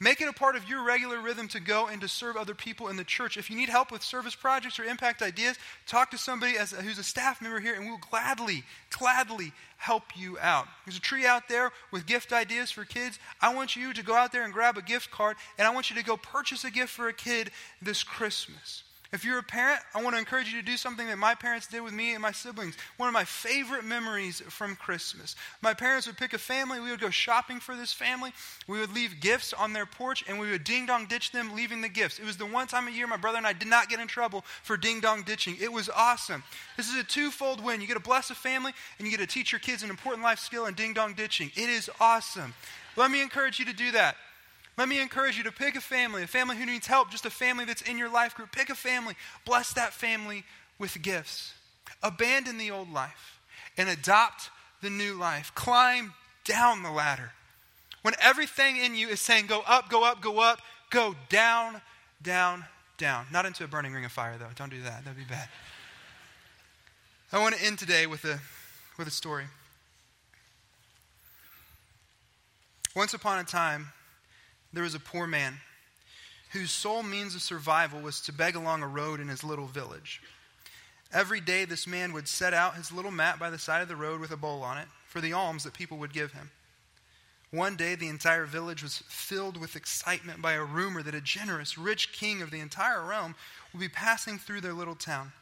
make 0.00 0.20
it 0.20 0.28
a 0.28 0.32
part 0.32 0.56
of 0.56 0.68
your 0.68 0.84
regular 0.84 1.20
rhythm 1.20 1.46
to 1.48 1.60
go 1.60 1.86
and 1.86 2.00
to 2.00 2.08
serve 2.08 2.36
other 2.36 2.52
people 2.52 2.88
in 2.88 2.96
the 2.96 3.04
church. 3.04 3.36
If 3.36 3.48
you 3.48 3.56
need 3.56 3.68
help 3.68 3.92
with 3.92 4.02
service 4.02 4.34
projects 4.34 4.80
or 4.80 4.84
impact 4.84 5.22
ideas, 5.22 5.56
talk 5.86 6.10
to 6.10 6.18
somebody 6.18 6.58
as, 6.58 6.72
who's 6.72 6.98
a 6.98 7.04
staff 7.04 7.40
member 7.40 7.60
here, 7.60 7.76
and 7.76 7.84
we 7.84 7.92
will 7.92 8.00
gladly, 8.10 8.64
gladly 8.90 9.52
help 9.76 10.02
you 10.16 10.36
out. 10.40 10.66
There's 10.84 10.98
a 10.98 11.00
tree 11.00 11.26
out 11.26 11.48
there 11.48 11.70
with 11.92 12.06
gift 12.06 12.32
ideas 12.32 12.72
for 12.72 12.84
kids. 12.84 13.20
I 13.40 13.54
want 13.54 13.76
you 13.76 13.92
to 13.92 14.02
go 14.02 14.14
out 14.14 14.32
there 14.32 14.42
and 14.42 14.52
grab 14.52 14.76
a 14.76 14.82
gift 14.82 15.12
card, 15.12 15.36
and 15.58 15.68
I 15.68 15.72
want 15.72 15.90
you 15.90 15.96
to 15.96 16.04
go 16.04 16.16
purchase 16.16 16.64
a 16.64 16.72
gift 16.72 16.90
for 16.90 17.06
a 17.06 17.12
kid 17.12 17.52
this 17.80 18.02
Christmas. 18.02 18.82
If 19.12 19.24
you're 19.24 19.38
a 19.38 19.42
parent, 19.42 19.80
I 19.94 20.02
want 20.02 20.14
to 20.14 20.18
encourage 20.18 20.52
you 20.52 20.60
to 20.60 20.66
do 20.66 20.76
something 20.76 21.06
that 21.06 21.18
my 21.18 21.34
parents 21.34 21.66
did 21.66 21.80
with 21.80 21.92
me 21.92 22.12
and 22.14 22.22
my 22.22 22.32
siblings. 22.32 22.76
One 22.96 23.08
of 23.08 23.12
my 23.12 23.24
favorite 23.24 23.84
memories 23.84 24.42
from 24.48 24.74
Christmas. 24.76 25.36
My 25.62 25.74
parents 25.74 26.06
would 26.06 26.16
pick 26.16 26.32
a 26.32 26.38
family, 26.38 26.80
we 26.80 26.90
would 26.90 27.00
go 27.00 27.10
shopping 27.10 27.60
for 27.60 27.76
this 27.76 27.92
family, 27.92 28.32
we 28.66 28.80
would 28.80 28.92
leave 28.92 29.20
gifts 29.20 29.52
on 29.52 29.72
their 29.72 29.86
porch, 29.86 30.24
and 30.28 30.40
we 30.40 30.50
would 30.50 30.64
ding 30.64 30.86
dong 30.86 31.06
ditch 31.06 31.30
them, 31.32 31.54
leaving 31.54 31.82
the 31.82 31.88
gifts. 31.88 32.18
It 32.18 32.24
was 32.24 32.36
the 32.36 32.46
one 32.46 32.66
time 32.66 32.88
a 32.88 32.90
year 32.90 33.06
my 33.06 33.16
brother 33.16 33.38
and 33.38 33.46
I 33.46 33.52
did 33.52 33.68
not 33.68 33.88
get 33.88 34.00
in 34.00 34.08
trouble 34.08 34.44
for 34.62 34.76
ding 34.76 35.00
dong 35.00 35.22
ditching. 35.22 35.56
It 35.60 35.72
was 35.72 35.88
awesome. 35.88 36.42
This 36.76 36.88
is 36.88 36.96
a 36.96 37.04
twofold 37.04 37.62
win. 37.62 37.80
You 37.80 37.86
get 37.86 37.94
to 37.94 38.00
bless 38.00 38.30
a 38.30 38.34
family, 38.34 38.72
and 38.98 39.06
you 39.06 39.16
get 39.16 39.26
to 39.26 39.32
teach 39.32 39.52
your 39.52 39.60
kids 39.60 39.82
an 39.82 39.90
important 39.90 40.24
life 40.24 40.40
skill 40.40 40.66
in 40.66 40.74
ding 40.74 40.94
dong 40.94 41.14
ditching. 41.14 41.50
It 41.54 41.68
is 41.68 41.88
awesome. 42.00 42.54
Let 42.96 43.10
me 43.10 43.22
encourage 43.22 43.58
you 43.58 43.66
to 43.66 43.74
do 43.74 43.92
that. 43.92 44.16
Let 44.76 44.88
me 44.88 45.00
encourage 45.00 45.38
you 45.38 45.44
to 45.44 45.52
pick 45.52 45.74
a 45.74 45.80
family, 45.80 46.22
a 46.22 46.26
family 46.26 46.56
who 46.56 46.66
needs 46.66 46.86
help, 46.86 47.10
just 47.10 47.24
a 47.24 47.30
family 47.30 47.64
that's 47.64 47.82
in 47.82 47.96
your 47.96 48.10
life 48.10 48.34
group. 48.34 48.52
Pick 48.52 48.68
a 48.68 48.74
family, 48.74 49.14
bless 49.46 49.72
that 49.72 49.92
family 49.92 50.44
with 50.78 51.00
gifts. 51.00 51.54
Abandon 52.02 52.58
the 52.58 52.70
old 52.70 52.92
life 52.92 53.40
and 53.78 53.88
adopt 53.88 54.50
the 54.82 54.90
new 54.90 55.14
life. 55.14 55.52
Climb 55.54 56.12
down 56.44 56.82
the 56.82 56.90
ladder. 56.90 57.32
When 58.02 58.14
everything 58.20 58.76
in 58.76 58.94
you 58.94 59.08
is 59.08 59.20
saying, 59.20 59.46
go 59.46 59.62
up, 59.66 59.88
go 59.88 60.04
up, 60.04 60.20
go 60.20 60.40
up, 60.40 60.60
go 60.90 61.16
down, 61.28 61.80
down, 62.22 62.64
down. 62.98 63.26
Not 63.32 63.46
into 63.46 63.64
a 63.64 63.66
burning 63.66 63.94
ring 63.94 64.04
of 64.04 64.12
fire, 64.12 64.36
though. 64.38 64.50
Don't 64.54 64.70
do 64.70 64.82
that. 64.82 65.04
That'd 65.04 65.18
be 65.18 65.24
bad. 65.24 65.48
I 67.32 67.40
want 67.40 67.56
to 67.56 67.64
end 67.64 67.78
today 67.78 68.06
with 68.06 68.24
a, 68.24 68.38
with 68.98 69.08
a 69.08 69.10
story. 69.10 69.44
Once 72.94 73.12
upon 73.12 73.38
a 73.38 73.44
time, 73.44 73.88
there 74.72 74.82
was 74.82 74.94
a 74.94 75.00
poor 75.00 75.26
man 75.26 75.58
whose 76.50 76.70
sole 76.70 77.02
means 77.02 77.34
of 77.34 77.42
survival 77.42 78.00
was 78.00 78.20
to 78.22 78.32
beg 78.32 78.56
along 78.56 78.82
a 78.82 78.88
road 78.88 79.20
in 79.20 79.28
his 79.28 79.44
little 79.44 79.66
village. 79.66 80.22
Every 81.12 81.40
day, 81.40 81.64
this 81.64 81.86
man 81.86 82.12
would 82.12 82.28
set 82.28 82.54
out 82.54 82.76
his 82.76 82.92
little 82.92 83.10
mat 83.10 83.38
by 83.38 83.50
the 83.50 83.58
side 83.58 83.82
of 83.82 83.88
the 83.88 83.96
road 83.96 84.20
with 84.20 84.30
a 84.30 84.36
bowl 84.36 84.62
on 84.62 84.78
it 84.78 84.88
for 85.06 85.20
the 85.20 85.32
alms 85.32 85.64
that 85.64 85.74
people 85.74 85.98
would 85.98 86.12
give 86.12 86.32
him. 86.32 86.50
One 87.50 87.76
day, 87.76 87.94
the 87.94 88.08
entire 88.08 88.44
village 88.44 88.82
was 88.82 89.02
filled 89.08 89.56
with 89.56 89.76
excitement 89.76 90.42
by 90.42 90.54
a 90.54 90.64
rumor 90.64 91.02
that 91.02 91.14
a 91.14 91.20
generous, 91.20 91.78
rich 91.78 92.12
king 92.12 92.42
of 92.42 92.50
the 92.50 92.60
entire 92.60 93.04
realm 93.04 93.34
would 93.72 93.80
be 93.80 93.88
passing 93.88 94.38
through 94.38 94.62
their 94.62 94.72
little 94.72 94.96
town. 94.96 95.32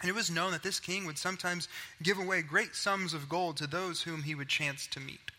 And 0.00 0.08
it 0.08 0.14
was 0.14 0.30
known 0.30 0.52
that 0.52 0.62
this 0.62 0.80
king 0.80 1.06
would 1.06 1.18
sometimes 1.18 1.68
give 2.02 2.18
away 2.18 2.42
great 2.42 2.74
sums 2.74 3.14
of 3.14 3.28
gold 3.28 3.56
to 3.58 3.66
those 3.66 4.02
whom 4.02 4.22
he 4.22 4.34
would 4.34 4.48
chance 4.48 4.86
to 4.88 5.00
meet. 5.00 5.30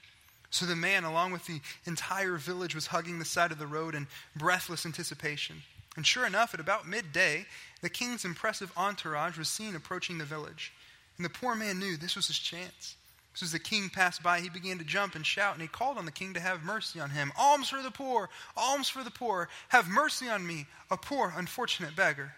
So 0.52 0.66
the 0.66 0.76
man, 0.76 1.04
along 1.04 1.32
with 1.32 1.46
the 1.46 1.62
entire 1.86 2.38
village, 2.38 2.74
was 2.74 2.88
hugging 2.88 3.20
the 3.20 3.26
side 3.26 3.52
of 3.52 3.60
the 3.60 3.68
road 3.68 3.96
in 3.96 4.08
breathless 4.36 4.86
anticipation. 4.86 5.58
And 5.96 6.06
sure 6.06 6.26
enough, 6.26 6.54
at 6.54 6.60
about 6.60 6.88
midday, 6.88 7.46
the 7.82 7.90
king's 7.90 8.26
impressive 8.26 8.72
entourage 8.76 9.38
was 9.38 9.50
seen 9.50 9.76
approaching 9.76 10.18
the 10.18 10.26
village. 10.26 10.74
And 11.18 11.26
the 11.26 11.30
poor 11.30 11.56
man 11.56 11.80
knew 11.80 11.98
this 11.98 12.16
was 12.16 12.28
his 12.28 12.40
chance. 12.40 12.96
So 13.34 13.44
as 13.44 13.52
the 13.52 13.60
king 13.60 13.90
passed 13.90 14.24
by, 14.24 14.40
he 14.40 14.50
began 14.50 14.80
to 14.80 14.84
jump 14.84 15.16
and 15.16 15.26
shout, 15.26 15.54
and 15.54 15.62
he 15.62 15.68
called 15.68 15.98
on 15.98 16.06
the 16.06 16.12
king 16.12 16.34
to 16.34 16.40
have 16.40 16.64
mercy 16.64 17.00
on 17.00 17.10
him. 17.12 17.32
Alms 17.38 17.70
for 17.70 17.82
the 17.82 17.92
poor! 17.92 18.30
Alms 18.58 18.90
for 18.90 19.04
the 19.04 19.12
poor! 19.12 19.50
Have 19.70 19.88
mercy 19.88 20.28
on 20.28 20.46
me, 20.46 20.66
a 20.90 20.98
poor, 20.98 21.34
unfortunate 21.36 21.96
beggar. 21.96 22.34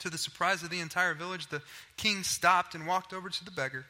To 0.00 0.10
the 0.10 0.18
surprise 0.18 0.62
of 0.62 0.70
the 0.70 0.80
entire 0.80 1.14
village, 1.14 1.48
the 1.48 1.62
king 1.96 2.22
stopped 2.22 2.74
and 2.74 2.86
walked 2.86 3.12
over 3.12 3.28
to 3.28 3.44
the 3.44 3.50
beggar. 3.50 3.86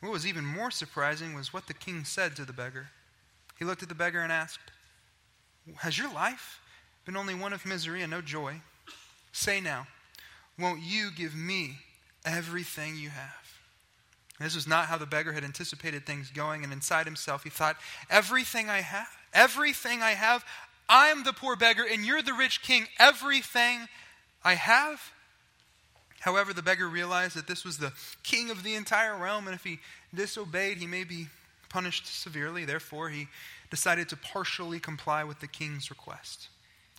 What 0.00 0.12
was 0.12 0.26
even 0.26 0.44
more 0.44 0.70
surprising 0.70 1.34
was 1.34 1.52
what 1.52 1.66
the 1.66 1.74
king 1.74 2.04
said 2.04 2.36
to 2.36 2.44
the 2.44 2.52
beggar. 2.52 2.88
He 3.58 3.64
looked 3.64 3.82
at 3.82 3.88
the 3.88 3.94
beggar 3.94 4.20
and 4.20 4.30
asked, 4.30 4.70
Has 5.78 5.98
your 5.98 6.12
life 6.12 6.60
been 7.04 7.16
only 7.16 7.34
one 7.34 7.52
of 7.52 7.64
misery 7.64 8.02
and 8.02 8.10
no 8.10 8.20
joy? 8.20 8.60
Say 9.32 9.60
now, 9.60 9.86
won't 10.58 10.82
you 10.82 11.10
give 11.14 11.34
me 11.34 11.78
everything 12.24 12.96
you 12.96 13.10
have? 13.10 13.46
This 14.38 14.54
was 14.54 14.66
not 14.66 14.86
how 14.86 14.98
the 14.98 15.06
beggar 15.06 15.32
had 15.32 15.44
anticipated 15.44 16.04
things 16.04 16.30
going, 16.30 16.62
and 16.62 16.72
inside 16.72 17.06
himself 17.06 17.42
he 17.42 17.50
thought, 17.50 17.76
Everything 18.10 18.68
I 18.68 18.82
have, 18.82 19.08
everything 19.32 20.02
I 20.02 20.10
have, 20.10 20.44
I'm 20.88 21.24
the 21.24 21.32
poor 21.32 21.56
beggar, 21.56 21.84
and 21.90 22.04
you're 22.04 22.22
the 22.22 22.34
rich 22.34 22.62
king. 22.62 22.86
Everything 22.98 23.88
I 24.44 24.54
have. 24.54 25.12
However, 26.20 26.52
the 26.52 26.62
beggar 26.62 26.88
realized 26.88 27.36
that 27.36 27.46
this 27.46 27.64
was 27.64 27.78
the 27.78 27.92
king 28.22 28.50
of 28.50 28.62
the 28.62 28.74
entire 28.74 29.16
realm, 29.16 29.46
and 29.46 29.54
if 29.54 29.64
he 29.64 29.78
disobeyed, 30.14 30.78
he 30.78 30.86
may 30.86 31.04
be 31.04 31.28
punished 31.68 32.06
severely. 32.06 32.64
Therefore, 32.64 33.10
he 33.10 33.28
decided 33.70 34.08
to 34.08 34.16
partially 34.16 34.80
comply 34.80 35.24
with 35.24 35.40
the 35.40 35.46
king's 35.46 35.90
request. 35.90 36.48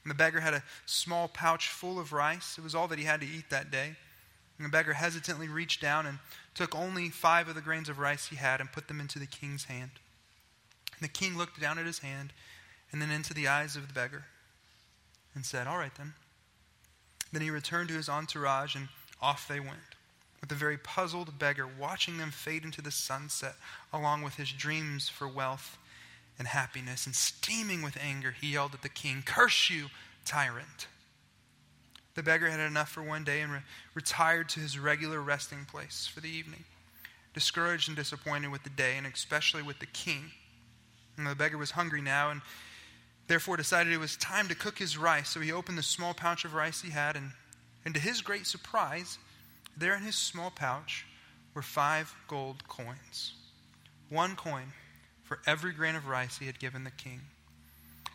And 0.03 0.11
the 0.11 0.15
beggar 0.15 0.39
had 0.39 0.53
a 0.53 0.63
small 0.85 1.27
pouch 1.27 1.69
full 1.69 1.99
of 1.99 2.13
rice. 2.13 2.57
It 2.57 2.63
was 2.63 2.75
all 2.75 2.87
that 2.87 2.99
he 2.99 3.05
had 3.05 3.21
to 3.21 3.27
eat 3.27 3.49
that 3.49 3.71
day. 3.71 3.95
And 4.57 4.65
the 4.65 4.69
beggar 4.69 4.93
hesitantly 4.93 5.49
reached 5.49 5.81
down 5.81 6.05
and 6.05 6.19
took 6.55 6.75
only 6.75 7.09
five 7.09 7.47
of 7.47 7.55
the 7.55 7.61
grains 7.61 7.89
of 7.89 7.99
rice 7.99 8.27
he 8.27 8.35
had 8.35 8.59
and 8.59 8.71
put 8.71 8.87
them 8.87 8.99
into 8.99 9.19
the 9.19 9.25
king's 9.25 9.65
hand. 9.65 9.91
And 10.99 11.07
the 11.07 11.11
king 11.11 11.37
looked 11.37 11.59
down 11.59 11.77
at 11.77 11.85
his 11.85 11.99
hand 11.99 12.33
and 12.91 13.01
then 13.01 13.11
into 13.11 13.33
the 13.33 13.47
eyes 13.47 13.75
of 13.75 13.87
the 13.87 13.93
beggar 13.93 14.25
and 15.35 15.45
said, 15.45 15.67
All 15.67 15.77
right 15.77 15.93
then. 15.95 16.13
Then 17.31 17.41
he 17.41 17.49
returned 17.49 17.89
to 17.89 17.95
his 17.95 18.09
entourage 18.09 18.75
and 18.75 18.87
off 19.21 19.47
they 19.47 19.59
went, 19.59 19.95
with 20.39 20.49
the 20.49 20.55
very 20.55 20.77
puzzled 20.77 21.39
beggar 21.39 21.67
watching 21.67 22.17
them 22.17 22.31
fade 22.31 22.63
into 22.63 22.81
the 22.81 22.91
sunset 22.91 23.55
along 23.91 24.21
with 24.21 24.35
his 24.35 24.51
dreams 24.51 25.09
for 25.09 25.27
wealth 25.27 25.77
and 26.37 26.47
happiness. 26.47 27.05
And 27.05 27.15
steaming 27.15 27.81
with 27.81 27.97
anger, 28.01 28.31
he 28.39 28.53
yelled 28.53 28.73
at 28.73 28.81
the 28.81 28.89
king, 28.89 29.23
Curse 29.25 29.69
you, 29.69 29.87
tyrant! 30.25 30.87
The 32.15 32.23
beggar 32.23 32.49
had 32.49 32.59
enough 32.59 32.89
for 32.89 33.03
one 33.03 33.23
day 33.23 33.41
and 33.41 33.51
re- 33.51 33.59
retired 33.93 34.49
to 34.49 34.59
his 34.59 34.79
regular 34.79 35.21
resting 35.21 35.65
place 35.65 36.09
for 36.11 36.19
the 36.19 36.29
evening, 36.29 36.63
discouraged 37.33 37.89
and 37.89 37.95
disappointed 37.95 38.49
with 38.49 38.63
the 38.63 38.71
day, 38.71 38.97
and 38.97 39.05
especially 39.05 39.61
with 39.61 39.77
the 39.79 39.85
king. 39.85 40.31
And 41.15 41.27
the 41.27 41.35
beggar 41.35 41.59
was 41.59 41.71
hungry 41.71 42.01
now 42.01 42.31
and 42.31 42.41
therefore 43.27 43.57
decided 43.57 43.93
it 43.93 43.99
was 43.99 44.17
time 44.17 44.47
to 44.47 44.55
cook 44.55 44.79
his 44.79 44.97
rice. 44.97 45.29
So 45.29 45.39
he 45.39 45.51
opened 45.51 45.77
the 45.77 45.83
small 45.83 46.13
pouch 46.13 46.43
of 46.43 46.53
rice 46.53 46.81
he 46.81 46.89
had, 46.89 47.15
and, 47.15 47.31
and 47.87 47.95
to 47.95 48.01
his 48.01 48.19
great 48.19 48.45
surprise, 48.45 49.17
there 49.77 49.95
in 49.95 50.03
his 50.03 50.17
small 50.17 50.51
pouch 50.51 51.05
were 51.53 51.61
five 51.61 52.13
gold 52.27 52.67
coins. 52.67 53.31
One 54.09 54.35
coin 54.35 54.73
for 55.23 55.39
every 55.47 55.71
grain 55.71 55.95
of 55.95 56.05
rice 56.05 56.37
he 56.37 56.47
had 56.47 56.59
given 56.59 56.83
the 56.83 56.91
king. 56.91 57.21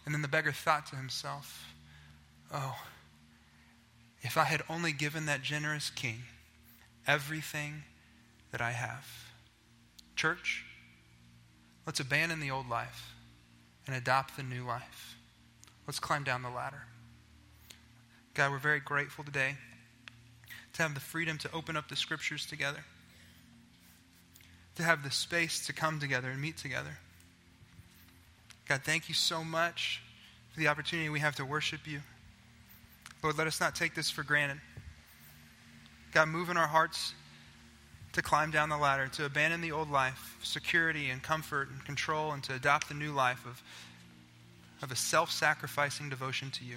And 0.04 0.14
then 0.14 0.20
the 0.20 0.28
beggar 0.28 0.52
thought 0.52 0.84
to 0.88 0.96
himself, 0.96 1.72
Oh, 2.52 2.76
if 4.20 4.36
I 4.36 4.44
had 4.44 4.62
only 4.68 4.92
given 4.92 5.24
that 5.24 5.40
generous 5.40 5.88
king 5.88 6.24
everything 7.06 7.84
that 8.50 8.60
I 8.60 8.72
have. 8.72 9.06
Church, 10.16 10.66
let's 11.86 11.98
abandon 11.98 12.40
the 12.40 12.50
old 12.50 12.68
life 12.68 13.14
and 13.86 13.96
adopt 13.96 14.36
the 14.36 14.42
new 14.42 14.66
life. 14.66 15.16
Let's 15.86 15.98
climb 15.98 16.24
down 16.24 16.42
the 16.42 16.50
ladder. 16.50 16.82
God, 18.34 18.50
we're 18.50 18.58
very 18.58 18.80
grateful 18.80 19.24
today 19.24 19.56
to 20.72 20.82
have 20.82 20.94
the 20.94 21.00
freedom 21.00 21.36
to 21.38 21.52
open 21.52 21.76
up 21.76 21.88
the 21.88 21.96
scriptures 21.96 22.46
together, 22.46 22.82
to 24.76 24.82
have 24.82 25.02
the 25.02 25.10
space 25.10 25.66
to 25.66 25.74
come 25.74 26.00
together 26.00 26.30
and 26.30 26.40
meet 26.40 26.56
together. 26.56 26.98
God, 28.66 28.80
thank 28.84 29.08
you 29.08 29.14
so 29.14 29.44
much 29.44 30.02
for 30.50 30.60
the 30.60 30.68
opportunity 30.68 31.10
we 31.10 31.20
have 31.20 31.36
to 31.36 31.44
worship 31.44 31.86
you. 31.86 32.00
Lord, 33.22 33.36
let 33.36 33.46
us 33.46 33.60
not 33.60 33.74
take 33.74 33.94
this 33.94 34.10
for 34.10 34.22
granted. 34.22 34.60
God, 36.12 36.28
move 36.28 36.48
in 36.48 36.56
our 36.56 36.66
hearts 36.66 37.12
to 38.14 38.22
climb 38.22 38.50
down 38.50 38.70
the 38.70 38.78
ladder, 38.78 39.08
to 39.08 39.26
abandon 39.26 39.60
the 39.60 39.72
old 39.72 39.90
life, 39.90 40.38
security 40.42 41.10
and 41.10 41.22
comfort 41.22 41.68
and 41.70 41.84
control, 41.84 42.32
and 42.32 42.42
to 42.44 42.54
adopt 42.54 42.88
the 42.88 42.94
new 42.94 43.12
life 43.12 43.44
of, 43.44 43.62
of 44.82 44.90
a 44.90 44.96
self 44.96 45.30
sacrificing 45.30 46.08
devotion 46.08 46.50
to 46.52 46.64
you. 46.64 46.76